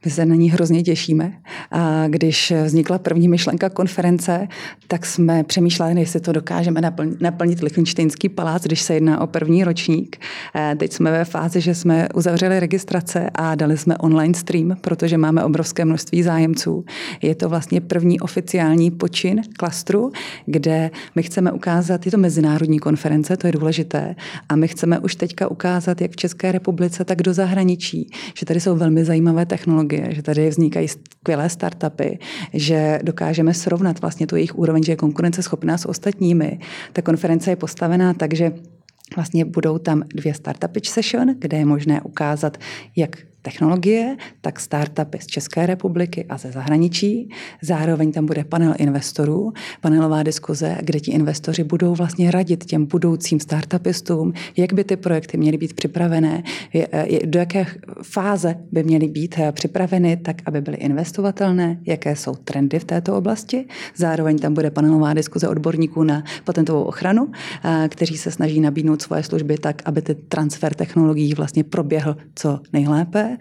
My 0.05 0.11
se 0.11 0.27
na 0.27 0.35
ní 0.35 0.51
hrozně 0.51 0.83
těšíme. 0.83 1.33
A 1.71 2.09
když 2.09 2.53
vznikla 2.65 2.99
první 2.99 3.29
myšlenka 3.29 3.69
konference, 3.69 4.49
tak 4.89 5.07
jsme 5.07 5.45
přemýšleli, 5.45 6.01
jestli 6.01 6.21
to 6.21 6.33
dokážeme 6.33 6.81
naplnit, 7.21 7.63
Lichtensteinský 7.63 8.29
palác, 8.29 8.63
když 8.63 8.83
se 8.83 8.95
jedná 8.95 9.21
o 9.21 9.27
první 9.27 9.65
ročník. 9.65 10.17
Teď 10.77 10.93
jsme 10.93 11.11
ve 11.11 11.25
fázi, 11.25 11.61
že 11.61 11.75
jsme 11.75 12.09
uzavřeli 12.15 12.61
registrace 12.61 13.31
a 13.35 13.55
dali 13.55 13.79
jsme 13.79 13.97
online 13.97 14.35
stream, 14.35 14.77
protože 14.81 15.19
máme 15.19 15.45
obrovské 15.45 15.85
množství 15.85 16.23
zájemců. 16.23 16.85
Je 17.23 17.35
to 17.35 17.49
vlastně 17.49 17.81
první 17.81 18.21
oficiální 18.21 18.91
počin 18.91 19.43
klastru, 19.57 20.11
kde 20.47 20.91
my 21.15 21.23
chceme 21.23 21.53
ukázat, 21.53 22.07
je 22.07 22.13
to 22.13 22.19
mezinárodní 22.19 22.79
konference, 22.79 23.37
to 23.37 23.47
je 23.47 23.53
důležité, 23.53 24.15
a 24.49 24.57
my 24.57 24.69
chceme 24.69 24.99
už 24.99 25.17
teďka 25.17 25.51
ukázat, 25.51 26.01
jak 26.01 26.11
v 26.11 26.17
České 26.17 26.53
republice, 26.53 27.05
tak 27.05 27.23
do 27.23 27.35
zahraničí, 27.35 28.11
že 28.39 28.47
tady 28.47 28.61
jsou 28.61 28.77
velmi 28.77 29.05
zajímavé 29.05 29.47
technologie 29.47 29.94
technologie, 29.95 30.15
že 30.15 30.23
tady 30.23 30.49
vznikají 30.49 30.89
skvělé 30.89 31.49
startupy, 31.49 32.19
že 32.53 32.99
dokážeme 33.03 33.55
srovnat 33.55 34.01
vlastně 34.01 34.27
tu 34.27 34.37
jejich 34.37 34.59
úroveň, 34.59 34.83
že 34.83 34.93
je 34.93 34.97
konkurenceschopná 34.97 35.79
s 35.79 35.89
ostatními. 35.89 36.59
Ta 36.93 37.03
konference 37.03 37.51
je 37.51 37.57
postavená 37.57 38.15
tak, 38.15 38.35
že 38.35 38.53
Vlastně 39.17 39.45
budou 39.45 39.79
tam 39.79 40.03
dvě 40.15 40.35
startup 40.35 40.85
session, 40.85 41.35
kde 41.39 41.59
je 41.59 41.65
možné 41.65 42.01
ukázat, 42.03 42.57
jak 42.97 43.17
technologie, 43.45 44.17
tak 44.41 44.61
startupy 44.61 45.19
z 45.21 45.27
České 45.27 45.67
republiky 45.67 46.25
a 46.29 46.39
ze 46.39 46.53
zahraničí. 46.53 47.29
Zároveň 47.63 48.13
tam 48.13 48.27
bude 48.27 48.45
panel 48.45 48.75
investorů, 48.79 49.53
panelová 49.81 50.23
diskuze, 50.23 50.79
kde 50.81 51.01
ti 51.01 51.11
investoři 51.11 51.65
budou 51.65 51.95
vlastně 51.95 52.31
radit 52.31 52.65
těm 52.65 52.87
budoucím 52.87 53.41
startupistům, 53.41 54.33
jak 54.57 54.73
by 54.73 54.85
ty 54.85 54.97
projekty 54.97 55.37
měly 55.37 55.59
být 55.59 55.73
připravené, 55.73 56.43
do 57.25 57.39
jaké 57.39 57.67
fáze 58.03 58.57
by 58.73 58.83
měly 58.83 59.09
být 59.09 59.35
eh, 59.39 59.53
připraveny, 59.53 60.17
tak 60.17 60.37
aby 60.47 60.61
byly 60.61 60.77
investovatelné, 60.77 61.81
jaké 61.87 62.17
jsou 62.17 62.35
trendy 62.35 62.79
v 62.79 62.85
této 62.85 63.17
oblasti. 63.17 63.67
Zároveň 63.97 64.39
tam 64.39 64.55
bude 64.55 64.71
panelová 64.71 65.15
diskuze 65.15 65.49
odborníků 65.49 66.03
na 66.03 66.25
patentovou 66.45 66.83
ochranu, 66.83 67.31
eh, 67.65 67.89
kteří 67.89 68.17
se 68.19 68.31
snaží 68.31 68.61
nabídnout 68.61 69.03
svoje 69.03 69.23
služby 69.23 69.59
tak, 69.59 69.83
aby 69.85 70.03
ten 70.03 70.17
transfer 70.29 70.75
technologií 70.75 71.35
vlastně 71.35 71.65
proběhl 71.65 72.17
co 72.35 72.61
nejlépe. 72.73 73.34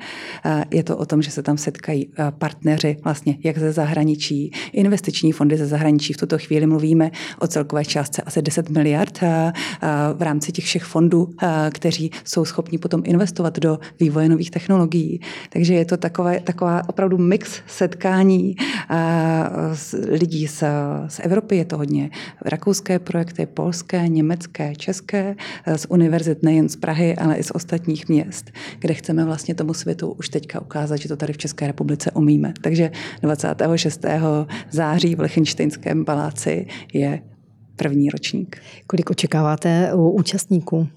Je 0.72 0.84
to 0.84 0.98
o 0.98 1.06
tom, 1.06 1.22
že 1.22 1.32
se 1.32 1.44
tam 1.44 1.58
setkají 1.58 2.10
partneři 2.38 2.98
vlastně 3.04 3.38
jak 3.44 3.58
ze 3.58 3.72
zahraničí, 3.72 4.52
investiční 4.74 5.32
fondy 5.32 5.58
ze 5.58 5.66
zahraničí. 5.66 6.14
V 6.14 6.18
tuto 6.18 6.38
chvíli 6.38 6.68
mluvíme 6.68 7.12
o 7.40 7.48
celkové 7.48 7.86
částce 7.86 8.22
asi 8.22 8.42
10 8.42 8.70
miliard 8.70 9.20
v 10.14 10.22
rámci 10.22 10.52
těch 10.52 10.66
všech 10.66 10.84
fondů, 10.84 11.36
kteří 11.72 12.12
jsou 12.24 12.46
schopni 12.46 12.78
potom 12.78 13.02
investovat 13.06 13.60
do 13.60 13.80
vývoje 14.00 14.30
nových 14.30 14.52
technologií. 14.52 15.20
Takže 15.50 15.74
je 15.74 15.86
to 15.86 15.98
takové, 15.98 16.40
taková 16.40 16.90
opravdu 16.90 17.18
mix 17.18 17.62
setkání 17.68 18.56
lidí 20.10 20.48
z, 20.48 20.64
z 21.08 21.20
Evropy. 21.20 21.58
Je 21.58 21.66
to 21.66 21.78
hodně 21.78 22.10
rakouské 22.46 23.00
projekty, 23.00 23.46
polské, 23.46 24.08
německé, 24.08 24.76
české, 24.76 25.36
z 25.76 25.86
univerzit 25.90 26.44
nejen 26.44 26.70
z 26.70 26.76
Prahy, 26.76 27.16
ale 27.16 27.36
i 27.36 27.44
z 27.44 27.52
ostatních 27.52 28.10
měst, 28.10 28.52
kde 28.80 28.94
chceme 28.94 29.26
vlastně 29.26 29.56
tomu 29.56 29.74
světu 29.84 30.12
už 30.12 30.30
teďka 30.30 30.62
ukázat, 30.62 30.96
že 30.96 31.10
to 31.10 31.16
tady 31.18 31.34
v 31.34 31.38
České 31.38 31.68
republice 31.68 32.12
umíme. 32.12 32.54
Takže 32.62 32.92
26. 33.22 34.06
září 34.72 35.16
v 35.16 35.20
Lechenštejnském 35.20 36.06
paláci 36.06 36.68
je 36.94 37.22
první 37.76 38.10
ročník. 38.10 38.62
Kolik 38.88 39.10
očekáváte 39.10 39.94
u 39.94 40.10
účastníků? 40.10 40.88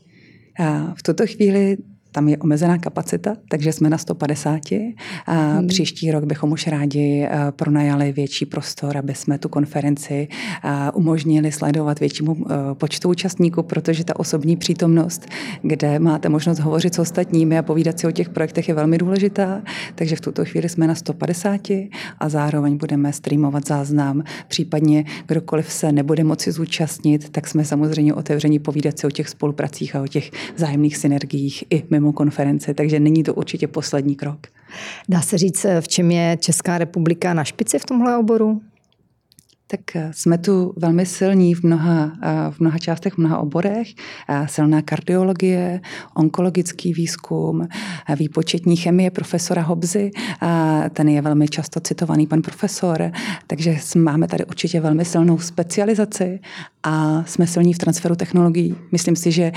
V 0.95 1.02
tuto 1.02 1.26
chvíli 1.26 1.76
tam 2.16 2.28
je 2.28 2.37
omezená 2.37 2.78
kapacita, 2.78 3.37
takže 3.49 3.73
jsme 3.73 3.90
na 3.90 3.99
150. 3.99 4.61
A 5.26 5.32
hmm. 5.32 5.66
Příští 5.66 6.11
rok 6.11 6.25
bychom 6.25 6.52
už 6.52 6.66
rádi 6.66 7.28
eh, 7.30 7.38
pronajali 7.50 8.12
větší 8.12 8.46
prostor, 8.46 8.96
aby 8.96 9.14
jsme 9.14 9.38
tu 9.38 9.49
konferenci 9.49 10.28
eh, 10.64 10.90
umožnili 10.94 11.52
sledovat 11.52 12.00
většímu 12.00 12.37
eh, 12.40 12.54
počtu 12.75 13.08
účastníků, 13.08 13.62
protože 13.62 14.04
ta 14.04 14.20
osobní 14.20 14.56
přítomnost, 14.56 15.26
kde 15.62 15.99
máte 15.99 16.28
možnost 16.28 16.58
hovořit 16.58 16.94
s 16.94 16.99
ostatními 16.99 17.58
a 17.58 17.62
povídat 17.62 18.00
si 18.00 18.06
o 18.06 18.11
těch 18.11 18.28
projektech, 18.28 18.68
je 18.68 18.75
velmi 18.75 18.99
důležitá. 18.99 19.62
Takže 19.94 20.16
v 20.16 20.20
tuto 20.20 20.44
chvíli 20.44 20.68
jsme 20.68 20.87
na 20.87 20.94
150 20.94 21.61
a 22.18 22.28
zároveň 22.28 22.76
budeme 22.76 23.12
streamovat 23.12 23.68
záznam. 23.68 24.23
Případně 24.49 25.04
kdokoliv 25.26 25.73
se 25.73 25.92
nebude 25.92 26.25
moci 26.25 26.52
zúčastnit, 26.52 27.28
tak 27.28 27.46
jsme 27.46 27.64
samozřejmě 27.64 28.14
otevření 28.14 28.58
povídat 28.58 28.99
si 28.99 29.06
o 29.06 29.11
těch 29.11 29.28
spolupracích 29.28 29.96
a 29.96 30.02
o 30.02 30.06
těch 30.06 30.30
zájemných 30.56 30.96
synergiích 30.96 31.64
i 31.70 31.82
mimo 31.90 32.05
mimo 32.06 32.12
konferenci, 32.12 32.75
takže 32.75 33.00
není 33.00 33.22
to 33.22 33.34
určitě 33.34 33.68
poslední 33.68 34.14
krok. 34.14 34.46
Dá 35.08 35.22
se 35.22 35.38
říct, 35.38 35.66
v 35.80 35.88
čem 35.88 36.10
je 36.10 36.36
Česká 36.40 36.78
republika 36.78 37.34
na 37.34 37.44
špici 37.44 37.78
v 37.78 37.84
tomhle 37.84 38.16
oboru? 38.16 38.60
Tak 39.68 39.96
eh, 39.96 40.11
jsme 40.12 40.38
tu 40.38 40.75
velmi 40.76 41.06
silní 41.06 41.54
v 41.54 41.62
mnoha, 41.62 42.12
eh, 42.23 42.50
v 42.50 42.61
mnoha 42.61 42.78
částech, 42.78 43.14
v 43.14 43.18
mnoha 43.18 43.38
oborech. 43.38 43.88
Eh, 44.28 44.46
silná 44.49 44.82
kardiologie, 44.82 45.80
onkologický 46.14 46.92
výzkum, 46.92 47.68
výpočetní 48.16 48.76
chemie 48.76 49.11
profesora 49.11 49.62
Hobzy, 49.62 50.11
ten 50.92 51.08
je 51.08 51.23
velmi 51.23 51.49
často 51.49 51.80
citovaný 51.80 52.26
pan 52.26 52.42
profesor, 52.42 53.12
takže 53.46 53.76
máme 53.96 54.28
tady 54.28 54.44
určitě 54.44 54.80
velmi 54.80 55.04
silnou 55.04 55.38
specializaci 55.38 56.40
a 56.82 57.25
jsme 57.25 57.46
silní 57.46 57.75
v 57.75 57.78
transferu 57.78 58.16
technologií. 58.16 58.75
Myslím 58.92 59.16
si, 59.16 59.32
že 59.32 59.52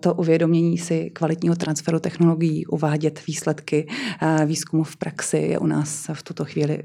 to 0.00 0.14
uvědomění 0.14 0.78
si 0.78 1.10
kvalitního 1.10 1.56
transferu 1.56 1.98
technologií, 1.98 2.66
uvádět 2.66 3.26
výsledky 3.26 3.88
výzkumu 4.46 4.84
v 4.84 4.96
praxi 4.96 5.36
je 5.36 5.58
u 5.58 5.66
nás 5.66 6.10
v 6.12 6.22
tuto 6.22 6.44
chvíli, 6.44 6.82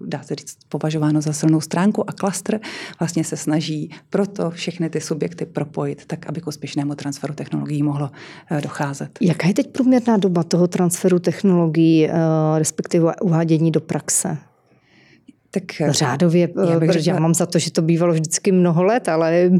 dá 0.00 0.22
se 0.22 0.34
říct, 0.34 0.56
považováno 0.68 1.20
za 1.20 1.32
silnou 1.32 1.60
stránku 1.60 2.03
a 2.06 2.12
klastr 2.12 2.60
vlastně 2.98 3.24
se 3.24 3.36
snaží 3.36 3.90
proto 4.10 4.50
všechny 4.50 4.90
ty 4.90 5.00
subjekty 5.00 5.46
propojit, 5.46 6.06
tak 6.06 6.26
aby 6.28 6.40
k 6.40 6.46
úspěšnému 6.46 6.94
transferu 6.94 7.34
technologií 7.34 7.82
mohlo 7.82 8.10
eh, 8.50 8.60
docházet. 8.60 9.18
Jaká 9.20 9.48
je 9.48 9.54
teď 9.54 9.70
průměrná 9.70 10.16
doba 10.16 10.42
toho 10.42 10.68
transferu 10.68 11.18
technologií, 11.18 12.08
eh, 12.08 12.12
respektive 12.58 13.16
uvádění 13.16 13.70
do 13.70 13.80
praxe? 13.80 14.38
Tak 15.54 15.80
eh, 15.80 15.92
řádově, 15.92 16.48
já 16.68 16.80
protože 16.80 17.00
řekla, 17.00 17.14
já 17.14 17.20
mám 17.20 17.34
za 17.34 17.46
to, 17.46 17.58
že 17.58 17.72
to 17.72 17.82
bývalo 17.82 18.12
vždycky 18.12 18.52
mnoho 18.52 18.84
let, 18.84 19.08
ale 19.08 19.50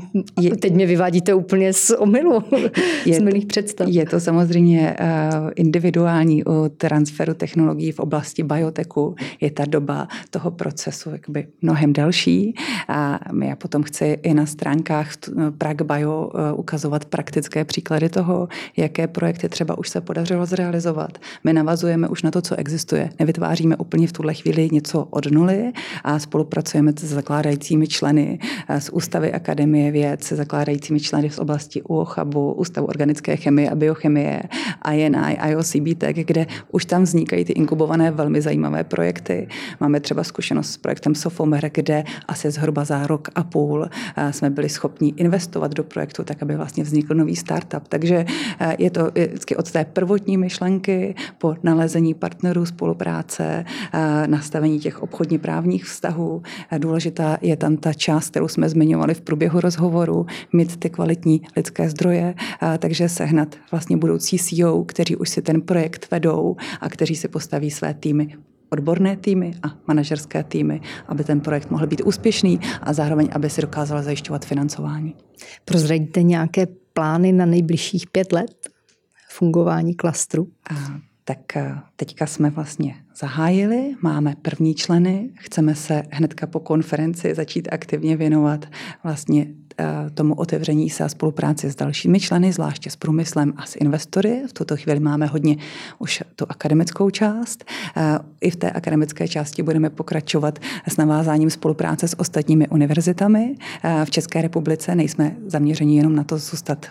je, 0.41 0.57
teď 0.57 0.75
mě 0.75 0.87
vyvádíte 0.87 1.35
úplně 1.35 1.73
z 1.73 1.91
omylu, 1.91 2.43
je, 3.07 3.15
z 3.15 3.23
milých 3.23 3.47
představ. 3.47 3.89
Je 3.89 4.07
to 4.07 4.21
samozřejmě 4.21 4.97
uh, 5.01 5.51
individuální 5.57 6.45
u 6.45 6.69
transferu 6.77 7.35
technologií 7.35 7.93
v 7.93 7.99
oblasti 7.99 8.43
bioteku. 8.43 9.15
Je 9.41 9.51
ta 9.51 9.65
doba 9.65 10.09
toho 10.31 10.51
procesu 10.51 11.11
jakoby 11.11 11.47
mnohem 11.63 11.93
delší 11.93 12.55
a 12.89 13.21
já 13.45 13.57
potom 13.57 13.83
chci 13.83 14.19
i 14.23 14.35
na 14.35 14.47
stránkách 14.47 15.11
Prague 15.59 15.87
Bio 15.87 16.31
ukazovat 16.55 17.05
praktické 17.05 17.65
příklady 17.65 18.09
toho, 18.09 18.49
jaké 18.77 19.07
projekty 19.07 19.49
třeba 19.49 19.79
už 19.79 19.89
se 19.89 20.01
podařilo 20.01 20.47
zrealizovat. 20.47 21.19
My 21.45 21.53
navazujeme 21.53 22.09
už 22.09 22.23
na 22.23 22.31
to, 22.31 22.43
co 22.43 22.57
existuje. 22.57 23.11
Nevytváříme 23.19 23.77
úplně 23.77 24.07
v 24.07 24.13
tuhle 24.13 24.35
chvíli 24.35 24.69
něco 24.73 25.07
od 25.11 25.31
nuly, 25.31 25.73
a 26.05 26.19
spolupracujeme 26.19 26.93
s 27.01 27.05
zakládajícími 27.05 27.89
členy 27.89 28.39
eh, 28.69 28.81
z 28.81 28.91
Ústavy 28.91 29.33
Akademie 29.33 29.91
věd, 29.91 30.25
se 30.25 30.37
zakládajícími 30.37 31.01
členy 31.01 31.31
z 31.31 31.39
oblasti 31.39 31.83
UOCHABu, 31.83 32.53
Ústavu 32.53 32.87
organické 32.87 33.37
chemie 33.37 33.71
a 33.71 33.75
biochemie, 33.75 34.43
INI, 34.93 35.39
IOCB 35.51 35.99
Tech, 35.99 36.17
kde 36.27 36.47
už 36.73 36.85
tam 36.85 37.03
vznikají 37.03 37.45
ty 37.45 37.53
inkubované 37.53 38.11
velmi 38.11 38.41
zajímavé 38.41 38.85
projekty. 38.85 39.49
Máme 39.81 40.01
třeba 40.01 40.25
zkušenost 40.25 40.71
s 40.71 40.77
projektem 40.77 41.15
Sofomer, 41.15 41.71
kde 41.75 42.05
asi 42.29 42.51
zhruba 42.51 42.85
za 42.85 43.07
rok 43.07 43.29
a 43.35 43.45
půl 43.45 43.89
eh, 44.17 44.33
jsme 44.33 44.51
byli 44.51 44.69
schopni 44.69 45.13
investovat 45.17 45.75
do 45.75 45.85
projektu, 45.85 46.25
tak 46.25 46.43
aby 46.43 46.57
vlastně 46.57 46.85
vznikl 46.85 47.15
nový 47.15 47.37
startup. 47.37 47.89
Takže 47.89 48.25
eh, 48.61 48.77
je 48.79 48.91
to 48.91 49.11
vždycky 49.15 49.57
od 49.57 49.71
té 49.71 49.85
prvotní 49.85 50.37
myšlenky 50.37 51.15
po 51.39 51.57
nalezení 51.63 52.15
partnerů 52.15 52.67
spolupráce, 52.67 53.65
nastavení 54.27 54.81
těch 54.81 55.03
obchodně 55.03 55.39
právních 55.39 55.74
pracovních 55.75 55.85
vztahů. 55.85 56.43
Důležitá 56.79 57.39
je 57.41 57.57
tam 57.57 57.77
ta 57.77 57.93
část, 57.93 58.31
kterou 58.31 58.49
jsme 58.49 58.69
zmiňovali 58.69 59.15
v 59.15 59.21
průběhu 59.21 59.61
rozhovoru, 59.61 60.27
mít 60.53 60.77
ty 60.77 60.91
kvalitní 60.91 61.43
lidské 61.57 61.91
zdroje, 61.91 62.35
takže 62.79 63.09
sehnat 63.09 63.57
vlastně 63.71 63.97
budoucí 63.97 64.39
CEO, 64.39 64.85
kteří 64.85 65.17
už 65.17 65.29
si 65.29 65.43
ten 65.43 65.61
projekt 65.61 66.11
vedou 66.11 66.57
a 66.81 66.89
kteří 66.89 67.17
si 67.17 67.29
postaví 67.29 67.71
své 67.71 67.95
týmy 67.95 68.37
odborné 68.71 69.17
týmy 69.17 69.55
a 69.63 69.79
manažerské 69.87 70.43
týmy, 70.45 70.81
aby 71.09 71.25
ten 71.25 71.41
projekt 71.41 71.71
mohl 71.71 71.87
být 71.87 72.03
úspěšný 72.05 72.61
a 72.83 72.93
zároveň, 72.93 73.29
aby 73.33 73.51
si 73.51 73.63
dokázal 73.63 74.03
zajišťovat 74.03 74.45
financování. 74.45 75.15
Prozradíte 75.65 76.23
nějaké 76.23 76.67
plány 76.93 77.33
na 77.33 77.47
nejbližších 77.47 78.11
pět 78.11 78.33
let? 78.33 78.51
fungování 79.31 79.95
klastru? 79.95 80.47
Tak 81.25 81.57
eh, 81.57 81.75
teďka 81.97 82.27
jsme 82.27 82.51
vlastně 82.51 83.04
zahájili, 83.17 83.95
máme 84.03 84.35
první 84.43 84.75
členy, 84.75 85.31
chceme 85.35 85.75
se 85.75 86.03
hnedka 86.11 86.47
po 86.47 86.61
konferenci 86.61 87.35
začít 87.35 87.69
aktivně 87.73 88.17
věnovat 88.17 88.67
vlastně 89.05 89.47
Eh, 89.79 90.11
tomu 90.11 90.35
otevření 90.35 90.91
se 90.91 91.05
a 91.05 91.09
spolupráci 91.09 91.71
s 91.71 91.77
dalšími 91.77 92.21
členy, 92.21 92.53
zvláště 92.53 92.91
s 92.91 92.97
průmyslem 92.97 93.53
a 93.57 93.67
s 93.67 93.77
investory. 93.77 94.43
V 94.49 94.53
tuto 94.53 94.77
chvíli 94.77 95.01
máme 95.01 95.27
hodně 95.27 95.57
už 95.99 96.23
tu 96.37 96.47
akademickou 96.49 97.11
část. 97.11 97.65
Eh, 97.97 98.19
I 98.41 98.51
v 98.51 98.57
té 98.57 98.71
akademické 98.71 99.29
části 99.29 99.63
budeme 99.63 99.91
pokračovat 99.91 100.59
s 100.89 100.97
navázáním 100.97 101.51
spolupráce 101.51 102.09
s 102.09 102.21
ostatními 102.21 102.69
univerzitami. 102.69 103.55
Eh, 103.83 104.05
v 104.05 104.11
České 104.11 104.43
republice 104.43 104.95
nejsme 104.95 105.37
zaměřeni 105.47 105.97
jenom 105.97 106.17
na 106.17 106.25
to 106.25 106.39
zůstat 106.39 106.87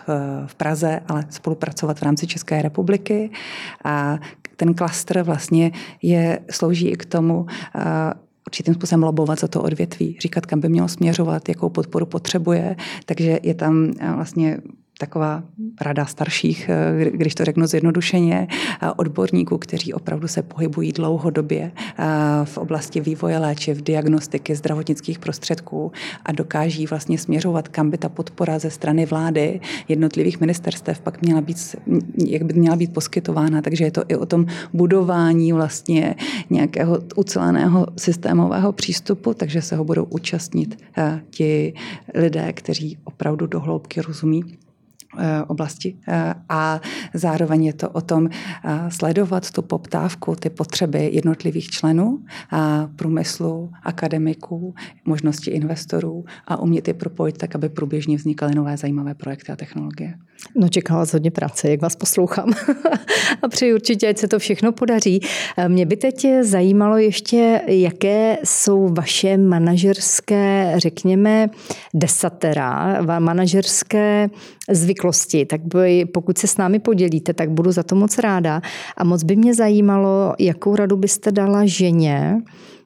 v 0.46 0.54
Praze, 0.54 1.00
ale 1.08 1.26
spolupracovat 1.30 1.98
v 1.98 2.02
rámci 2.02 2.26
České 2.26 2.62
republiky. 2.62 3.30
A 3.84 4.18
ten 4.64 4.74
klastr 4.74 5.22
vlastně 5.22 5.72
je, 6.02 6.40
slouží 6.50 6.88
i 6.88 6.96
k 6.96 7.04
tomu, 7.04 7.46
určitým 8.46 8.74
způsobem 8.74 9.02
lobovat 9.02 9.38
za 9.38 9.48
to 9.48 9.62
odvětví, 9.62 10.16
říkat, 10.20 10.46
kam 10.46 10.60
by 10.60 10.68
mělo 10.68 10.88
směřovat, 10.88 11.48
jakou 11.48 11.68
podporu 11.68 12.06
potřebuje. 12.06 12.76
Takže 13.06 13.38
je 13.42 13.54
tam 13.54 13.90
eh, 14.00 14.12
vlastně 14.12 14.58
taková 14.98 15.42
rada 15.80 16.06
starších, 16.06 16.68
eh, 16.68 17.10
když 17.10 17.34
to 17.34 17.44
řeknu 17.44 17.66
zjednodušeně, 17.66 18.48
eh, 18.50 18.90
odborníků, 18.96 19.58
kteří 19.58 19.92
opravdu 19.92 20.28
se 20.28 20.42
pohybují 20.42 20.92
dlouhodobě 20.92 21.72
eh, 21.98 22.04
v 22.44 22.58
oblasti 22.58 23.00
vývoje 23.00 23.38
léčiv, 23.38 23.82
diagnostiky, 23.82 24.54
zdravotnických 24.54 25.18
prostředků 25.18 25.92
a 26.24 26.32
dokáží 26.32 26.86
vlastně 26.86 27.18
směřovat, 27.18 27.68
kam 27.68 27.90
by 27.90 27.98
ta 27.98 28.08
podpora 28.08 28.58
ze 28.58 28.70
strany 28.70 29.06
vlády 29.06 29.60
jednotlivých 29.88 30.40
ministerstev 30.40 31.00
pak 31.00 31.22
měla 31.22 31.40
být, 31.40 31.76
jak 32.26 32.42
by 32.42 32.54
měla 32.54 32.76
být 32.76 32.92
poskytována. 32.92 33.62
Takže 33.62 33.84
je 33.84 33.90
to 33.90 34.02
i 34.08 34.16
o 34.16 34.26
tom 34.26 34.46
budování 34.72 35.52
vlastně 35.52 36.14
nějakého 36.50 36.98
uceleného 37.16 37.86
systémového 37.96 38.72
přístupu, 38.72 39.34
takže 39.34 39.62
se 39.62 39.76
ho 39.76 39.84
budou 39.84 40.04
účastnit 40.04 40.78
ti 41.30 41.74
lidé, 42.14 42.52
kteří 42.52 42.98
opravdu 43.04 43.46
do 43.46 43.60
hloubky 43.60 44.00
rozumí 44.00 44.44
oblasti. 45.46 45.96
Eh, 46.08 46.34
a 46.48 46.80
zároveň 47.14 47.64
je 47.64 47.72
to 47.72 47.90
o 47.90 48.00
tom 48.00 48.28
eh, 48.28 48.90
sledovat 48.90 49.50
tu 49.50 49.62
poptávku, 49.62 50.36
ty 50.36 50.50
potřeby 50.50 51.10
jednotlivých 51.12 51.70
členů 51.70 52.24
průmyslu, 52.96 53.70
akademiků, 53.82 54.74
možnosti 55.04 55.50
investorů 55.50 56.24
a 56.46 56.56
umět 56.60 56.88
je 56.88 56.94
propojit 56.94 57.38
tak, 57.38 57.54
aby 57.54 57.68
průběžně 57.68 58.16
vznikaly 58.16 58.54
nové 58.54 58.76
zajímavé 58.76 59.14
projekty 59.14 59.52
a 59.52 59.56
technologie. 59.56 60.14
No 60.56 60.68
čeká 60.68 60.96
vás 60.96 61.12
hodně 61.12 61.30
práce, 61.30 61.70
jak 61.70 61.82
vás 61.82 61.96
poslouchám. 61.96 62.52
a 63.42 63.48
přeji 63.48 63.74
určitě, 63.74 64.08
ať 64.08 64.18
se 64.18 64.28
to 64.28 64.38
všechno 64.38 64.72
podaří. 64.72 65.20
Mě 65.68 65.86
by 65.86 65.96
teď 65.96 66.26
zajímalo 66.40 66.96
ještě, 66.96 67.60
jaké 67.66 68.38
jsou 68.44 68.88
vaše 68.88 69.36
manažerské, 69.36 70.74
řekněme, 70.76 71.50
desatera, 71.94 73.02
manažerské 73.18 74.30
zvyklosti. 74.70 75.03
Tak 75.46 75.60
by, 75.60 76.04
pokud 76.04 76.38
se 76.38 76.46
s 76.46 76.56
námi 76.56 76.78
podělíte, 76.78 77.32
tak 77.34 77.50
budu 77.50 77.72
za 77.72 77.82
to 77.82 77.94
moc 77.94 78.18
ráda. 78.18 78.60
A 78.96 79.04
moc 79.04 79.22
by 79.22 79.36
mě 79.36 79.54
zajímalo, 79.54 80.34
jakou 80.38 80.76
radu 80.76 80.96
byste 80.96 81.32
dala 81.32 81.66
ženě, 81.66 82.42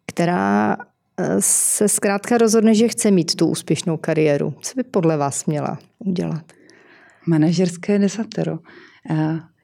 která 0.06 0.76
eh, 1.16 1.36
se 1.40 1.88
zkrátka 1.88 2.38
rozhodne, 2.38 2.74
že 2.74 2.88
chce 2.88 3.10
mít 3.10 3.34
tu 3.34 3.46
úspěšnou 3.46 3.96
kariéru. 3.96 4.54
Co 4.60 4.72
by 4.76 4.82
podle 4.82 5.16
vás 5.16 5.46
měla 5.46 5.78
udělat? 5.98 6.44
Manažerské 7.26 7.98
desatero. 7.98 8.58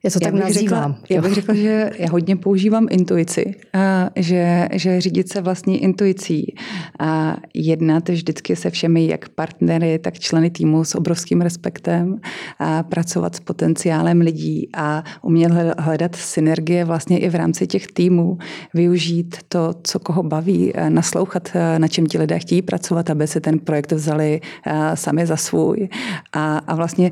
Já 0.04 0.10
to 0.10 0.18
já 0.22 0.30
tak 0.30 0.40
nazývám. 0.40 0.92
Řekla, 0.92 1.16
já 1.16 1.22
bych 1.22 1.34
řekla, 1.34 1.54
že 1.54 1.90
já 1.98 2.10
hodně 2.10 2.36
používám 2.36 2.86
intuici, 2.90 3.54
a 3.72 4.10
že, 4.16 4.68
že 4.72 5.00
řídit 5.00 5.32
se 5.32 5.40
vlastní 5.40 5.82
intuicí. 5.82 6.54
A 6.98 7.36
jednat 7.54 8.08
vždycky 8.08 8.56
se 8.56 8.70
všemi, 8.70 9.06
jak 9.06 9.28
partnery, 9.28 9.98
tak 9.98 10.18
členy 10.18 10.50
týmu 10.50 10.84
s 10.84 10.94
obrovským 10.94 11.40
respektem 11.40 12.20
a 12.58 12.82
pracovat 12.82 13.36
s 13.36 13.40
potenciálem 13.40 14.20
lidí 14.20 14.68
a 14.76 15.04
umět 15.22 15.52
hledat 15.78 16.16
synergie 16.16 16.84
vlastně 16.84 17.18
i 17.18 17.28
v 17.28 17.34
rámci 17.34 17.66
těch 17.66 17.86
týmů, 17.86 18.38
využít 18.74 19.36
to, 19.48 19.74
co 19.82 19.98
koho 19.98 20.22
baví, 20.22 20.72
naslouchat, 20.88 21.48
na 21.78 21.88
čem 21.88 22.06
ti 22.06 22.18
lidé 22.18 22.38
chtějí 22.38 22.62
pracovat, 22.62 23.10
aby 23.10 23.26
si 23.26 23.40
ten 23.40 23.58
projekt 23.58 23.92
vzali 23.92 24.40
sami 24.94 25.26
za 25.26 25.36
svůj. 25.36 25.88
A, 26.32 26.58
a 26.58 26.74
vlastně 26.74 27.10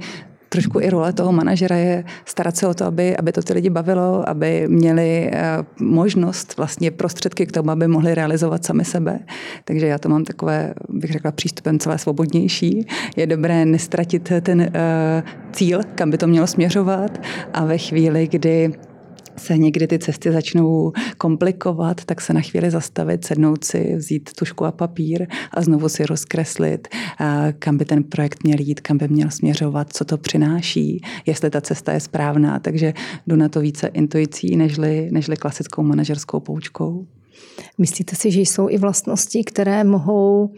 trošku 0.52 0.80
i 0.80 0.90
role 0.90 1.12
toho 1.12 1.32
manažera 1.32 1.76
je 1.76 2.04
starat 2.24 2.56
se 2.56 2.66
o 2.66 2.74
to, 2.74 2.84
aby, 2.84 3.16
aby 3.16 3.32
to 3.32 3.42
ty 3.42 3.52
lidi 3.52 3.70
bavilo, 3.70 4.28
aby 4.28 4.64
měli 4.68 5.30
eh, 5.32 5.58
možnost, 5.80 6.56
vlastně 6.56 6.90
prostředky 6.90 7.46
k 7.46 7.52
tomu, 7.52 7.70
aby 7.70 7.88
mohli 7.88 8.14
realizovat 8.14 8.64
sami 8.64 8.84
sebe. 8.84 9.18
Takže 9.64 9.86
já 9.86 9.98
to 9.98 10.08
mám 10.08 10.24
takové, 10.24 10.74
bych 10.88 11.12
řekla, 11.12 11.32
přístupem 11.32 11.78
celé 11.78 11.98
svobodnější. 11.98 12.86
Je 13.16 13.26
dobré 13.26 13.64
nestratit 13.64 14.32
ten 14.42 14.60
uh, 14.60 14.68
cíl, 15.52 15.80
kam 15.94 16.10
by 16.10 16.18
to 16.18 16.26
mělo 16.26 16.46
směřovat 16.46 17.20
a 17.54 17.64
ve 17.64 17.78
chvíli, 17.78 18.28
kdy 18.28 18.72
se 19.36 19.58
někdy 19.58 19.86
ty 19.86 19.98
cesty 19.98 20.32
začnou 20.32 20.92
komplikovat, 21.18 22.04
tak 22.04 22.20
se 22.20 22.32
na 22.32 22.40
chvíli 22.40 22.70
zastavit, 22.70 23.24
sednout 23.24 23.64
si, 23.64 23.96
vzít 23.96 24.30
tušku 24.32 24.64
a 24.64 24.72
papír 24.72 25.26
a 25.50 25.62
znovu 25.62 25.88
si 25.88 26.06
rozkreslit, 26.06 26.88
kam 27.58 27.76
by 27.76 27.84
ten 27.84 28.04
projekt 28.04 28.44
měl 28.44 28.60
jít, 28.60 28.80
kam 28.80 28.98
by 28.98 29.08
měl 29.08 29.30
směřovat, 29.30 29.92
co 29.92 30.04
to 30.04 30.18
přináší, 30.18 31.02
jestli 31.26 31.50
ta 31.50 31.60
cesta 31.60 31.92
je 31.92 32.00
správná. 32.00 32.58
Takže 32.58 32.94
jdu 33.26 33.36
na 33.36 33.48
to 33.48 33.60
více 33.60 33.86
intuicí, 33.86 34.56
nežli, 34.56 35.08
nežli 35.12 35.36
klasickou 35.36 35.82
manažerskou 35.82 36.40
poučkou. 36.40 37.06
Myslíte 37.78 38.16
si, 38.16 38.30
že 38.30 38.40
jsou 38.40 38.68
i 38.68 38.78
vlastnosti, 38.78 39.44
které 39.44 39.84
mohou 39.84 40.52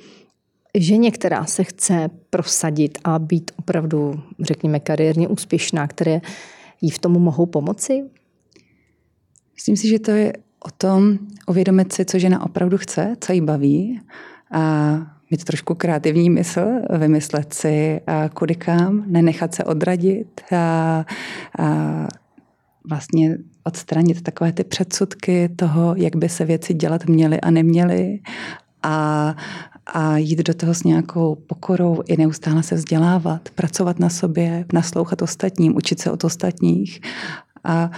ženě, 0.79 1.11
která 1.11 1.45
se 1.45 1.65
chce 1.65 2.11
prosadit 2.31 2.99
a 3.05 3.19
být 3.19 3.51
opravdu, 3.59 4.21
řekněme, 4.41 4.81
kariérně 4.81 5.29
úspěšná, 5.29 5.87
které 5.87 6.21
jí 6.81 6.91
v 6.91 6.99
tomu 6.99 7.19
mohou 7.19 7.47
pomoci? 7.47 8.05
Myslím 9.65 9.77
si, 9.77 9.89
že 9.89 9.99
to 9.99 10.11
je 10.11 10.33
o 10.61 10.71
tom 10.71 11.19
uvědomit 11.47 11.93
si, 11.93 12.05
co 12.05 12.19
žena 12.19 12.43
opravdu 12.43 12.79
chce, 12.79 13.17
co 13.21 13.33
jí 13.33 13.41
baví 13.41 14.01
a 14.53 14.93
mít 15.31 15.45
trošku 15.45 15.75
kreativní 15.75 16.31
mysl, 16.31 16.67
vymyslet 16.99 17.55
si, 17.55 18.01
kudy 18.35 18.55
kam, 18.55 19.05
nenechat 19.07 19.55
se 19.55 19.65
odradit 19.65 20.41
a, 20.53 21.05
a 21.59 22.07
vlastně 22.89 23.39
odstranit 23.65 24.23
takové 24.23 24.53
ty 24.53 24.65
předsudky 24.65 25.49
toho, 25.49 25.95
jak 25.97 26.17
by 26.17 26.29
se 26.29 26.45
věci 26.45 26.75
dělat 26.75 27.07
měly 27.07 27.41
a 27.41 27.51
neměly 27.51 28.21
a, 28.83 29.37
a 29.87 30.17
jít 30.17 30.39
do 30.39 30.55
toho 30.55 30.75
s 30.75 30.85
nějakou 30.85 31.35
pokorou 31.35 32.03
i 32.07 32.17
neustále 32.17 32.63
se 32.63 32.75
vzdělávat, 32.75 33.49
pracovat 33.55 33.99
na 33.99 34.09
sobě, 34.09 34.65
naslouchat 34.73 35.23
ostatním, 35.23 35.77
učit 35.77 36.01
se 36.01 36.11
od 36.11 36.25
ostatních 36.25 37.01
a 37.65 37.91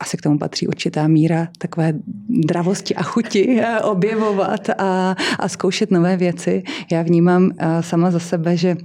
asi 0.00 0.16
k 0.16 0.22
tomu 0.22 0.38
patří 0.38 0.68
určitá 0.68 1.08
míra 1.08 1.48
takové 1.58 1.92
dravosti 2.28 2.94
a 2.94 3.02
chuti 3.02 3.62
objevovat 3.82 4.70
a, 4.78 5.16
a 5.38 5.48
zkoušet 5.48 5.90
nové 5.90 6.16
věci. 6.16 6.62
Já 6.92 7.02
vnímám 7.02 7.50
eh, 7.58 7.82
sama 7.82 8.10
za 8.10 8.18
sebe, 8.18 8.56
že 8.56 8.76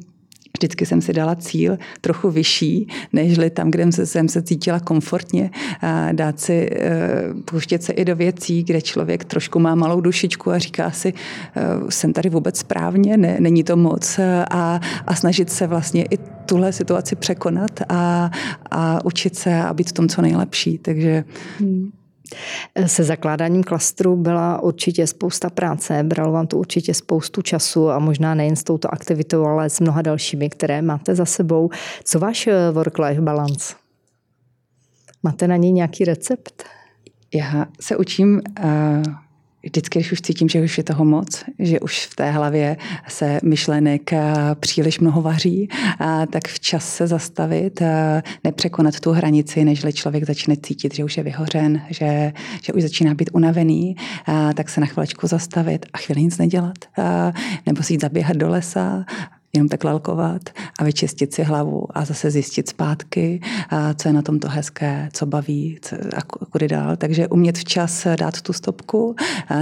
Vždycky 0.60 0.86
jsem 0.86 1.02
si 1.02 1.14
dala 1.14 1.36
cíl 1.36 1.78
trochu 2.02 2.32
vyšší, 2.32 2.88
nežli 3.14 3.50
tam, 3.50 3.72
kde 3.72 3.92
jsem 3.92 4.30
se 4.30 4.42
cítila 4.42 4.80
komfortně. 4.80 5.50
A 5.82 6.12
dát 6.12 6.40
si, 6.40 6.70
eh, 6.72 7.02
pouštět 7.46 7.84
se 7.84 7.94
i 7.94 8.06
do 8.06 8.16
věcí, 8.16 8.64
kde 8.64 8.82
člověk 8.82 9.24
trošku 9.24 9.60
má 9.60 9.76
malou 9.76 10.02
dušičku 10.02 10.52
a 10.52 10.58
říká 10.58 10.92
si, 10.92 11.14
eh, 11.56 11.62
jsem 11.90 12.14
tady 12.14 12.30
vůbec 12.30 12.58
správně, 12.58 13.18
ne, 13.18 13.38
není 13.40 13.64
to 13.64 13.76
moc. 13.76 14.20
A, 14.52 14.80
a 15.08 15.16
snažit 15.16 15.50
se 15.50 15.68
vlastně 15.68 16.06
i 16.12 16.18
tuhle 16.46 16.74
situaci 16.74 17.16
překonat 17.16 17.72
a, 17.90 18.32
a 18.72 19.06
učit 19.06 19.36
se 19.36 19.62
a 19.62 19.74
být 19.74 19.90
v 19.90 19.94
tom 19.94 20.08
co 20.08 20.22
nejlepší. 20.22 20.78
Takže 20.78 21.24
hmm. 21.60 21.92
Se 22.86 23.04
zakládáním 23.04 23.64
klastru 23.64 24.16
byla 24.16 24.62
určitě 24.62 25.08
spousta 25.08 25.50
práce, 25.50 26.04
bralo 26.04 26.32
vám 26.32 26.48
to 26.48 26.58
určitě 26.58 26.94
spoustu 26.94 27.42
času 27.42 27.90
a 27.90 28.00
možná 28.00 28.36
nejen 28.36 28.56
s 28.56 28.64
touto 28.64 28.94
aktivitou, 28.94 29.46
ale 29.46 29.70
s 29.70 29.80
mnoha 29.80 30.02
dalšími, 30.02 30.50
které 30.50 30.82
máte 30.82 31.16
za 31.16 31.26
sebou. 31.26 31.70
Co 32.04 32.20
váš 32.20 32.48
eh, 32.48 32.72
work-life 32.72 33.22
balance? 33.22 33.76
Máte 35.24 35.48
na 35.48 35.56
něj 35.56 35.72
nějaký 35.72 36.06
recept? 36.06 36.64
Já 37.34 37.66
se 37.82 37.98
učím 37.98 38.42
uh 38.64 39.29
vždycky, 39.64 40.00
když 40.00 40.12
už 40.12 40.22
cítím, 40.22 40.50
že 40.50 40.62
už 40.62 40.78
je 40.78 40.84
toho 40.84 41.06
moc, 41.06 41.44
že 41.60 41.80
už 41.80 42.06
v 42.06 42.16
té 42.16 42.32
hlavě 42.32 42.78
se 43.08 43.40
myšlenek 43.44 44.14
eh, 44.14 44.34
příliš 44.60 45.00
mnoho 45.00 45.22
vaří, 45.22 45.70
tak 46.32 46.48
včas 46.48 46.96
se 46.96 47.08
zastavit, 47.08 47.82
nepřekonat 48.44 49.00
tu 49.00 49.12
hranici, 49.12 49.66
nežli 49.66 49.94
člověk 49.94 50.24
začne 50.24 50.58
cítit, 50.58 50.96
že 50.96 51.04
už 51.04 51.18
je 51.18 51.24
vyhořen, 51.24 51.82
že, 51.90 52.34
že 52.64 52.74
už 52.74 52.82
začíná 52.82 53.14
být 53.14 53.30
unavený, 53.34 53.96
tak 54.56 54.70
se 54.70 54.82
na 54.82 54.88
chvilečku 54.88 55.28
zastavit 55.28 55.86
a 55.94 55.98
chvíli 55.98 56.22
nic 56.22 56.38
nedělat. 56.38 56.78
Nebo 57.66 57.84
si 57.84 57.94
jít 57.94 58.02
zaběhat 58.02 58.38
do 58.38 58.50
lesa, 58.50 59.06
jenom 59.54 59.70
tak 59.70 59.84
lalkovat 59.84 60.42
a 60.80 60.84
vyčistit 60.84 61.34
si 61.34 61.44
hlavu 61.44 61.98
a 61.98 62.06
zase 62.06 62.32
zjistit 62.32 62.70
zpátky, 62.70 63.42
co 63.96 64.10
je 64.10 64.14
na 64.14 64.22
tomto 64.22 64.50
hezké, 64.50 65.10
co 65.14 65.26
baví 65.26 65.80
a 66.18 66.22
kudy 66.22 66.68
dál. 66.68 66.96
Takže 66.96 67.28
umět 67.28 67.58
včas 67.58 68.08
dát 68.20 68.42
tu 68.42 68.54
stopku, 68.54 69.16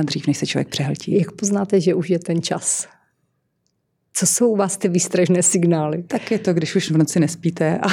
dřív 0.03 0.27
než 0.27 0.37
se 0.37 0.45
člověk 0.45 0.67
přehltí. 0.67 1.19
Jak 1.19 1.31
poznáte, 1.31 1.81
že 1.81 1.93
už 1.93 2.09
je 2.09 2.19
ten 2.19 2.41
čas? 2.41 2.87
Co 4.19 4.27
jsou 4.27 4.49
u 4.49 4.55
vás 4.55 4.77
ty 4.77 4.89
výstražné 4.89 5.43
signály? 5.43 6.03
Tak 6.03 6.31
je 6.31 6.39
to, 6.39 6.53
když 6.53 6.75
už 6.75 6.91
v 6.91 6.97
noci 6.97 7.19
nespíte 7.19 7.77
a, 7.77 7.87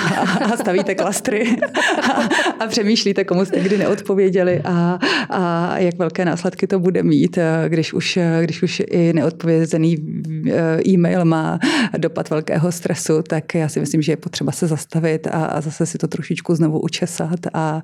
a 0.44 0.56
stavíte 0.56 0.94
klastry 0.94 1.56
a, 2.02 2.12
a 2.64 2.66
přemýšlíte, 2.66 3.24
komu 3.24 3.44
jste 3.44 3.60
kdy 3.60 3.78
neodpověděli 3.78 4.60
a, 4.64 4.98
a 5.30 5.78
jak 5.78 5.98
velké 5.98 6.24
následky 6.24 6.66
to 6.66 6.78
bude 6.78 7.02
mít, 7.02 7.38
když 7.68 7.92
už, 7.92 8.18
když 8.42 8.62
už 8.62 8.82
i 8.90 9.12
neodpovězený 9.12 9.96
eh, 10.50 10.88
e-mail 10.88 11.24
má 11.24 11.58
dopad 11.96 12.30
velkého 12.30 12.72
stresu, 12.72 13.22
tak 13.22 13.54
já 13.54 13.68
si 13.68 13.80
myslím, 13.80 14.02
že 14.02 14.12
je 14.12 14.16
potřeba 14.16 14.52
se 14.52 14.66
zastavit 14.66 15.26
a, 15.26 15.30
a 15.30 15.60
zase 15.60 15.86
si 15.86 15.98
to 15.98 16.08
trošičku 16.08 16.54
znovu 16.54 16.80
učesat 16.80 17.40
a, 17.46 17.58
a 17.58 17.82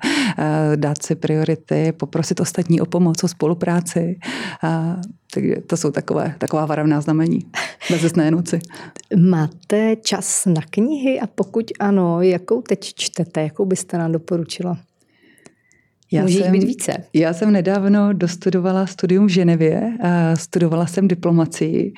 dát 0.77 1.03
si 1.03 1.15
priority, 1.15 1.93
poprosit 1.97 2.41
ostatní 2.41 2.81
o 2.81 2.87
pomoc, 2.87 3.25
o 3.25 3.29
spolupráci. 3.29 4.17
A, 4.63 4.97
takže 5.35 5.55
to 5.67 5.77
jsou 5.77 5.91
takové, 5.91 6.35
taková 6.39 6.67
varovná 6.67 7.01
znamení 7.01 7.39
bezesné 7.91 8.31
noci. 8.31 8.61
Máte 9.17 9.97
čas 9.97 10.47
na 10.47 10.63
knihy 10.71 11.21
a 11.21 11.27
pokud 11.27 11.65
ano, 11.81 12.23
jakou 12.23 12.63
teď 12.63 12.95
čtete, 12.95 13.43
jakou 13.43 13.65
byste 13.65 13.99
nám 13.99 14.13
doporučila? 14.13 14.79
Já 16.13 16.23
Může 16.23 16.39
jsem, 16.39 16.53
být 16.53 16.65
více. 16.65 17.05
Já 17.15 17.33
jsem 17.33 17.53
nedávno 17.53 18.13
dostudovala 18.13 18.87
studium 18.87 19.27
v 19.27 19.29
Ženevě, 19.29 19.93
studovala 20.35 20.87
jsem 20.87 21.09
diplomacii. 21.09 21.93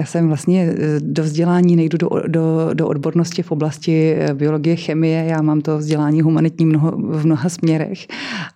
Já 0.00 0.06
jsem 0.06 0.28
vlastně 0.28 0.62
eh, 0.62 1.00
do 1.00 1.22
vzdělání 1.22 1.76
nejdu 1.76 1.98
do, 1.98 2.08
do, 2.26 2.70
do 2.74 2.88
odbornosti 2.88 3.42
v 3.42 3.52
oblasti 3.52 4.16
eh, 4.18 4.34
biologie, 4.34 4.76
chemie. 4.76 5.24
Já 5.24 5.42
mám 5.42 5.60
to 5.60 5.78
vzdělání 5.78 6.22
humanitní 6.22 6.66
mnoho, 6.66 6.90
v 6.90 7.26
mnoha 7.26 7.48
směrech. 7.48 8.06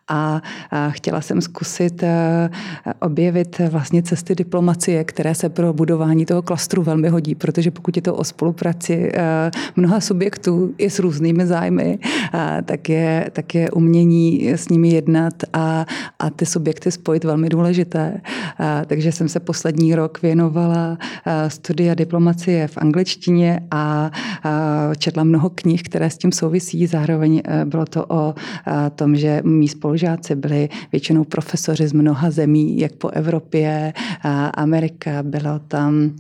A, 0.09 0.43
a 0.71 0.91
chtěla 0.91 1.21
jsem 1.21 1.41
zkusit 1.41 2.03
eh, 2.03 2.51
objevit 3.01 3.61
vlastně 3.71 4.03
cesty 4.03 4.35
diplomacie, 4.35 5.05
které 5.05 5.35
se 5.35 5.49
pro 5.49 5.73
budování 5.73 6.27
toho 6.27 6.43
klastru 6.43 6.83
velmi 6.83 7.09
hodí, 7.09 7.35
protože 7.35 7.71
pokud 7.71 7.97
je 7.97 8.03
to 8.03 8.15
o 8.15 8.25
spolupráci 8.25 9.13
mnoha 9.77 10.01
subjektů 10.01 10.75
i 10.79 10.91
s 10.91 10.99
různými 10.99 11.47
zájmy, 11.47 11.99
tak 12.65 12.89
je, 12.89 13.31
tak 13.33 13.55
je 13.55 13.71
umění 13.71 14.49
s 14.49 14.69
nimi 14.69 14.89
jednat 14.89 15.35
a, 15.53 15.87
a 16.19 16.31
ty 16.31 16.47
subjekty 16.47 16.91
spojit 16.91 17.25
velmi 17.25 17.49
důležité. 17.49 18.21
Takže 18.87 19.13
jsem 19.13 19.29
se 19.29 19.41
poslední 19.41 19.95
rok 19.95 20.23
věnovala 20.23 20.99
studia 21.49 21.95
diplomacie 21.95 22.69
v 22.69 22.79
angličtině 22.79 23.61
a 23.71 24.11
četla 24.99 25.25
mnoho 25.25 25.51
knih, 25.51 25.83
které 25.83 26.11
s 26.11 26.19
tím 26.19 26.33
souvisí. 26.33 26.87
Zároveň 26.87 27.43
eh, 27.45 27.65
bylo 27.65 27.85
to 27.85 28.07
o 28.09 28.35
eh, 28.35 28.91
tom, 28.91 29.17
že 29.17 29.41
mý 29.45 29.69
spolužáci 29.69 30.35
byli 30.35 30.69
většinou 30.93 31.25
profesoři 31.25 31.89
z 31.89 31.93
mnoha 31.93 32.31
zemí, 32.31 32.79
jak 32.79 32.93
po 32.93 33.09
Evropě, 33.09 33.93
Amerika, 34.55 35.23
bylo 35.23 35.59
tam 35.59 36.11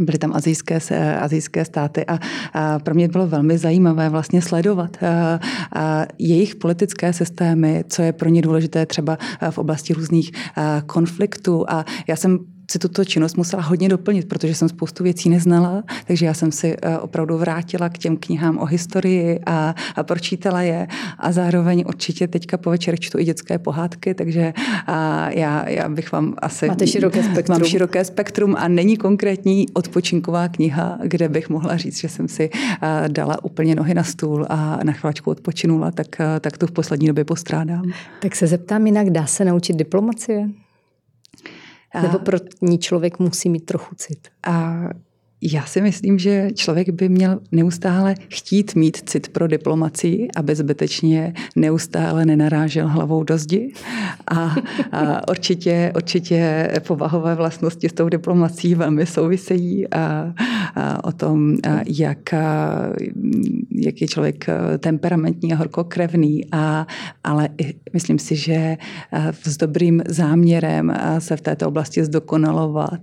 Byly 0.00 0.18
tam 0.18 0.32
azijské, 0.34 0.78
azijské 1.20 1.64
státy 1.64 2.06
a, 2.06 2.18
a 2.52 2.78
pro 2.78 2.94
mě 2.94 3.08
bylo 3.08 3.26
velmi 3.26 3.58
zajímavé 3.58 4.08
vlastně 4.08 4.42
sledovat 4.42 4.98
a, 5.02 5.40
a 5.72 6.06
jejich 6.18 6.56
politické 6.56 7.12
systémy, 7.12 7.84
co 7.88 8.02
je 8.02 8.12
pro 8.12 8.28
ně 8.28 8.42
důležité 8.42 8.86
třeba 8.86 9.18
v 9.50 9.58
oblasti 9.58 9.94
různých 9.94 10.32
konfliktů. 10.86 11.64
A 11.70 11.84
já 12.08 12.16
jsem 12.16 12.38
si 12.70 12.78
tuto 12.78 13.04
činnost 13.04 13.36
musela 13.36 13.62
hodně 13.62 13.88
doplnit, 13.88 14.28
protože 14.28 14.54
jsem 14.54 14.68
spoustu 14.68 15.04
věcí 15.04 15.28
neznala, 15.30 15.82
takže 16.06 16.26
já 16.26 16.34
jsem 16.34 16.52
si 16.52 16.76
eh, 16.82 16.98
opravdu 16.98 17.38
vrátila 17.38 17.88
k 17.88 17.98
těm 17.98 18.16
knihám 18.16 18.58
o 18.58 18.64
historii 18.64 19.40
a, 19.46 19.74
a 19.96 20.02
pročítala 20.02 20.62
je 20.62 20.88
a 21.18 21.32
zároveň 21.32 21.84
určitě 21.86 22.28
teďka 22.28 22.56
po 22.56 22.70
večer 22.70 23.00
čtu 23.00 23.18
i 23.18 23.24
dětské 23.24 23.58
pohádky, 23.58 24.14
takže 24.14 24.52
a 24.86 25.30
já, 25.30 25.68
já 25.68 25.88
bych 25.88 26.12
vám 26.12 26.34
asi... 26.38 26.68
Máte 26.68 26.86
široké 26.86 27.22
spektrum. 27.32 27.58
Mám 27.58 27.68
široké 27.68 28.04
spektrum 28.04 28.56
a 28.58 28.68
není 28.68 28.96
konkrétní 28.96 29.66
odpočinková 29.72 30.48
kniha, 30.48 30.98
kde 31.04 31.28
bych 31.28 31.48
mohla 31.48 31.76
říct, 31.76 32.00
že 32.00 32.08
jsem 32.08 32.28
si 32.28 32.50
eh, 32.82 33.08
dala 33.08 33.44
úplně 33.44 33.74
nohy 33.74 33.94
na 33.94 34.04
stůl 34.04 34.46
a 34.48 34.80
na 34.84 34.92
chváčku 34.92 35.30
odpočinula, 35.30 35.90
tak, 35.90 36.20
eh, 36.20 36.40
tak 36.40 36.58
to 36.58 36.66
v 36.66 36.72
poslední 36.72 37.06
době 37.06 37.24
postrádám. 37.24 37.92
Tak 38.20 38.36
se 38.36 38.46
zeptám 38.46 38.86
jinak, 38.86 39.10
dá 39.10 39.26
se 39.26 39.44
naučit 39.44 39.76
diplomacie? 39.76 40.63
Nebo 42.02 42.18
pro 42.18 42.38
ní 42.62 42.78
člověk 42.78 43.18
musí 43.18 43.50
mít 43.50 43.66
trochu 43.66 43.94
cit? 43.94 44.28
A 44.42 44.84
já 45.52 45.64
si 45.64 45.80
myslím, 45.80 46.18
že 46.18 46.48
člověk 46.54 46.90
by 46.90 47.08
měl 47.08 47.40
neustále 47.52 48.14
chtít 48.28 48.74
mít 48.74 48.96
cit 48.96 49.28
pro 49.28 49.46
diplomacii, 49.46 50.28
aby 50.36 50.54
zbytečně 50.54 51.34
neustále 51.56 52.24
nenarážel 52.24 52.88
hlavou 52.88 53.24
do 53.24 53.38
zdi. 53.38 53.72
A, 54.30 54.54
a 54.92 55.28
určitě, 55.28 55.92
určitě 55.96 56.70
povahové 56.86 57.34
vlastnosti 57.34 57.88
s 57.88 57.92
tou 57.92 58.08
diplomací 58.08 58.74
velmi 58.74 59.06
souvisejí 59.06 59.88
a, 59.90 60.34
a 60.74 61.04
o 61.04 61.12
tom, 61.12 61.56
a 61.68 61.80
jak, 61.86 62.34
a, 62.34 62.78
jak 63.70 64.00
je 64.00 64.08
člověk 64.08 64.46
temperamentní 64.78 65.52
a 65.52 65.56
horkokrevný. 65.56 66.44
A, 66.52 66.86
ale 67.24 67.48
myslím 67.92 68.18
si, 68.18 68.36
že 68.36 68.76
s 69.42 69.56
dobrým 69.56 70.02
záměrem 70.08 70.92
se 71.18 71.36
v 71.36 71.40
této 71.40 71.68
oblasti 71.68 72.04
zdokonalovat 72.04 73.00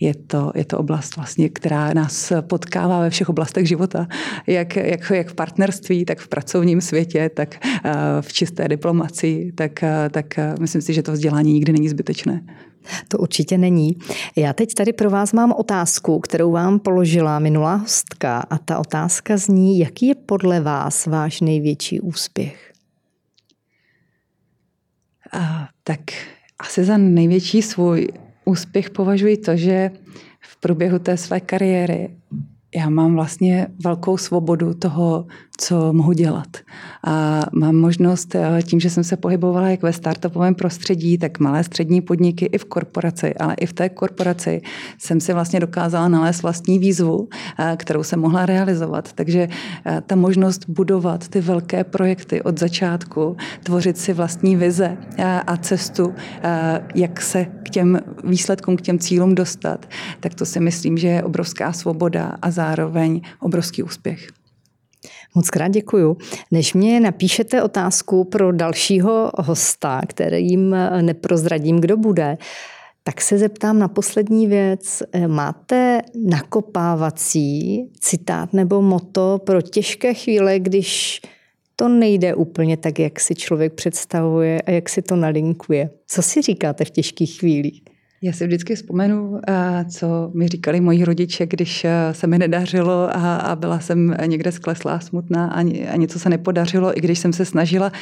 je 0.00 0.14
to, 0.14 0.52
je 0.54 0.64
to 0.64 0.78
oblast 0.78 1.16
vlastně, 1.16 1.48
která 1.64 1.92
nás 1.94 2.32
potkává 2.40 3.00
ve 3.00 3.10
všech 3.10 3.28
oblastech 3.28 3.68
života, 3.68 4.06
jak, 4.46 4.76
jak, 4.76 5.10
jak 5.10 5.28
v 5.28 5.34
partnerství, 5.34 6.04
tak 6.04 6.18
v 6.18 6.28
pracovním 6.28 6.80
světě, 6.80 7.30
tak 7.34 7.66
eh, 7.66 7.92
v 8.20 8.32
čisté 8.32 8.68
diplomacii, 8.68 9.52
tak, 9.52 9.82
eh, 9.82 10.08
tak 10.10 10.38
eh, 10.38 10.54
myslím 10.60 10.82
si, 10.82 10.94
že 10.94 11.02
to 11.02 11.12
vzdělání 11.12 11.52
nikdy 11.52 11.72
není 11.72 11.88
zbytečné. 11.88 12.40
To 13.08 13.18
určitě 13.18 13.58
není. 13.58 13.96
Já 14.36 14.52
teď 14.52 14.74
tady 14.74 14.92
pro 14.92 15.10
vás 15.10 15.32
mám 15.32 15.52
otázku, 15.52 16.20
kterou 16.20 16.50
vám 16.52 16.78
položila 16.78 17.38
minulá 17.38 17.74
hostka 17.74 18.38
a 18.38 18.58
ta 18.58 18.78
otázka 18.78 19.36
zní, 19.36 19.78
jaký 19.78 20.06
je 20.06 20.14
podle 20.14 20.60
vás 20.60 21.06
váš 21.06 21.40
největší 21.40 22.00
úspěch? 22.00 22.72
A, 25.32 25.68
tak 25.84 26.00
asi 26.58 26.84
za 26.84 26.96
největší 26.96 27.62
svůj 27.62 28.08
úspěch 28.44 28.90
považuji 28.90 29.36
to, 29.36 29.56
že 29.56 29.90
v 30.48 30.56
průběhu 30.56 30.98
té 30.98 31.16
své 31.16 31.40
kariéry 31.40 32.10
já 32.74 32.88
mám 32.88 33.14
vlastně 33.14 33.66
velkou 33.84 34.16
svobodu 34.16 34.74
toho, 34.74 35.26
co 35.58 35.92
mohu 35.92 36.12
dělat. 36.12 36.56
A 37.06 37.42
mám 37.52 37.76
možnost, 37.76 38.34
eh, 38.34 38.62
tím, 38.62 38.80
že 38.80 38.90
jsem 38.90 39.04
se 39.04 39.16
pohybovala 39.16 39.68
jak 39.68 39.82
ve 39.82 39.92
startupovém 39.92 40.54
prostředí, 40.54 41.18
tak 41.18 41.40
malé 41.40 41.64
střední 41.64 42.00
podniky 42.00 42.44
i 42.44 42.58
v 42.58 42.64
korporaci, 42.64 43.34
ale 43.34 43.54
i 43.54 43.66
v 43.66 43.72
té 43.72 43.88
korporaci 43.88 44.60
jsem 44.98 45.20
si 45.20 45.32
vlastně 45.32 45.60
dokázala 45.60 46.08
nalézt 46.08 46.42
vlastní 46.42 46.78
výzvu, 46.78 47.28
eh, 47.58 47.76
kterou 47.76 48.02
jsem 48.02 48.20
mohla 48.20 48.46
realizovat. 48.46 49.12
Takže 49.12 49.48
eh, 49.86 50.02
ta 50.06 50.16
možnost 50.16 50.64
budovat 50.68 51.28
ty 51.28 51.40
velké 51.40 51.84
projekty 51.84 52.42
od 52.42 52.58
začátku, 52.58 53.36
tvořit 53.62 53.98
si 53.98 54.12
vlastní 54.12 54.56
vize 54.56 54.96
a 55.46 55.56
cestu, 55.56 56.14
jak 56.94 57.20
se 57.20 57.44
k 57.44 57.70
těm 57.70 57.98
výsledkům, 58.24 58.76
k 58.76 58.80
těm 58.80 58.98
cílům 58.98 59.34
dostat, 59.34 59.86
tak 60.20 60.34
to 60.34 60.46
si 60.46 60.60
myslím, 60.60 60.98
že 60.98 61.08
je 61.08 61.22
obrovská 61.22 61.72
svoboda 61.72 62.36
a 62.42 62.50
zároveň 62.50 63.20
obrovský 63.40 63.82
úspěch. 63.82 64.43
Moc 65.34 65.50
krát 65.50 65.68
děkuju. 65.68 66.16
Než 66.50 66.74
mě 66.74 67.00
napíšete 67.00 67.62
otázku 67.62 68.24
pro 68.24 68.52
dalšího 68.52 69.30
hosta, 69.38 70.00
kterým 70.08 70.76
neprozradím, 71.00 71.80
kdo 71.80 71.96
bude, 71.96 72.38
tak 73.04 73.20
se 73.20 73.38
zeptám 73.38 73.78
na 73.78 73.88
poslední 73.88 74.46
věc. 74.46 75.02
Máte 75.26 76.02
nakopávací 76.24 77.84
citát 78.00 78.52
nebo 78.52 78.82
moto 78.82 79.40
pro 79.44 79.62
těžké 79.62 80.14
chvíle, 80.14 80.58
když 80.58 81.20
to 81.76 81.88
nejde 81.88 82.34
úplně 82.34 82.76
tak, 82.76 82.98
jak 82.98 83.20
si 83.20 83.34
člověk 83.34 83.72
představuje 83.72 84.62
a 84.62 84.70
jak 84.70 84.88
si 84.88 85.02
to 85.02 85.16
nalinkuje. 85.16 85.90
Co 86.06 86.22
si 86.22 86.42
říkáte 86.42 86.84
v 86.84 86.90
těžkých 86.90 87.38
chvílích? 87.38 87.82
Já 88.24 88.32
si 88.32 88.46
vždycky 88.46 88.74
vzpomenu, 88.74 89.40
eh, 89.48 89.84
co 89.88 90.30
mi 90.34 90.48
říkali 90.48 90.80
moji 90.80 91.04
rodiče, 91.04 91.46
když 91.46 91.84
eh, 91.84 92.14
se 92.14 92.26
mi 92.26 92.38
nedařilo 92.38 93.16
a, 93.16 93.56
byla 93.56 93.80
jsem 93.80 94.16
někde 94.26 94.52
skleslá, 94.52 95.00
smutná 95.00 95.46
a, 95.46 95.62
něco 95.96 96.18
se 96.18 96.28
nepodařilo, 96.28 96.98
i 96.98 97.00
když 97.00 97.18
jsem 97.18 97.32
se 97.32 97.44
snažila 97.44 97.92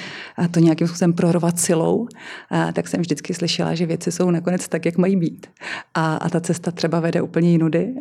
to 0.51 0.61
nějakým 0.61 0.87
způsobem 0.87 1.13
prorovat 1.13 1.59
silou, 1.59 2.09
a, 2.51 2.73
tak 2.73 2.89
jsem 2.89 3.01
vždycky 3.01 3.35
slyšela, 3.35 3.75
že 3.75 3.87
věci 3.87 4.13
jsou 4.13 4.31
nakonec 4.31 4.69
tak, 4.69 4.87
jak 4.87 4.99
mají 4.99 5.17
být. 5.17 5.47
A, 5.95 6.29
ta 6.31 6.41
cesta 6.41 6.71
třeba 6.71 7.01
vede 7.01 7.23
úplně 7.23 7.51
jinudy. 7.51 7.95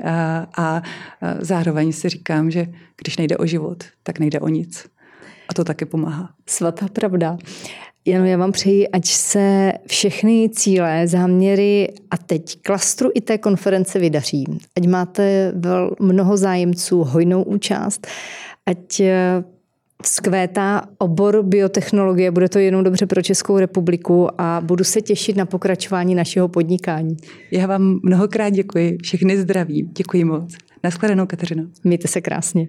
A 0.58 0.82
zároveň 1.40 1.92
si 1.92 2.10
říkám, 2.10 2.52
že 2.52 2.68
když 3.04 3.18
nejde 3.18 3.38
o 3.38 3.46
život, 3.46 3.84
tak 4.04 4.20
nejde 4.20 4.40
o 4.40 4.48
nic. 4.48 4.86
A 5.50 5.54
to 5.54 5.64
taky 5.64 5.86
pomáhá. 5.86 6.30
Svatá 6.46 6.88
pravda. 6.88 7.38
Janu, 8.06 8.26
já 8.26 8.38
vám 8.38 8.52
přeji, 8.52 8.88
ať 8.88 9.06
se 9.06 9.74
všechny 9.88 10.50
cíle, 10.50 11.08
záměry 11.08 11.88
a 12.12 12.18
teď 12.18 12.62
klastru 12.62 13.10
i 13.14 13.22
té 13.22 13.38
konference 13.38 14.00
vydaří. 14.00 14.46
Ať 14.78 14.88
máte 14.88 15.52
vel 15.56 15.92
mnoho 16.00 16.38
zájemců, 16.38 17.04
hojnou 17.04 17.44
účast, 17.44 18.08
ať 18.66 19.00
eh, 19.00 19.44
vzkvétá 20.04 20.82
obor 20.98 21.44
biotechnologie, 21.44 22.32
bude 22.32 22.50
to 22.50 22.60
jenom 22.60 22.84
dobře 22.84 23.06
pro 23.06 23.22
Českou 23.22 23.58
republiku 23.58 24.42
a 24.42 24.62
budu 24.64 24.84
se 24.84 25.02
těšit 25.02 25.36
na 25.36 25.46
pokračování 25.46 26.16
našeho 26.16 26.48
podnikání. 26.48 27.18
Já 27.52 27.68
vám 27.68 28.00
mnohokrát 28.04 28.50
děkuji, 28.50 28.98
všechny 29.04 29.38
zdraví, 29.38 29.90
děkuji 29.98 30.24
moc. 30.24 30.56
Naschledanou, 30.84 31.26
Kateřino. 31.26 31.64
Mějte 31.84 32.08
se 32.08 32.22
krásně. 32.22 32.68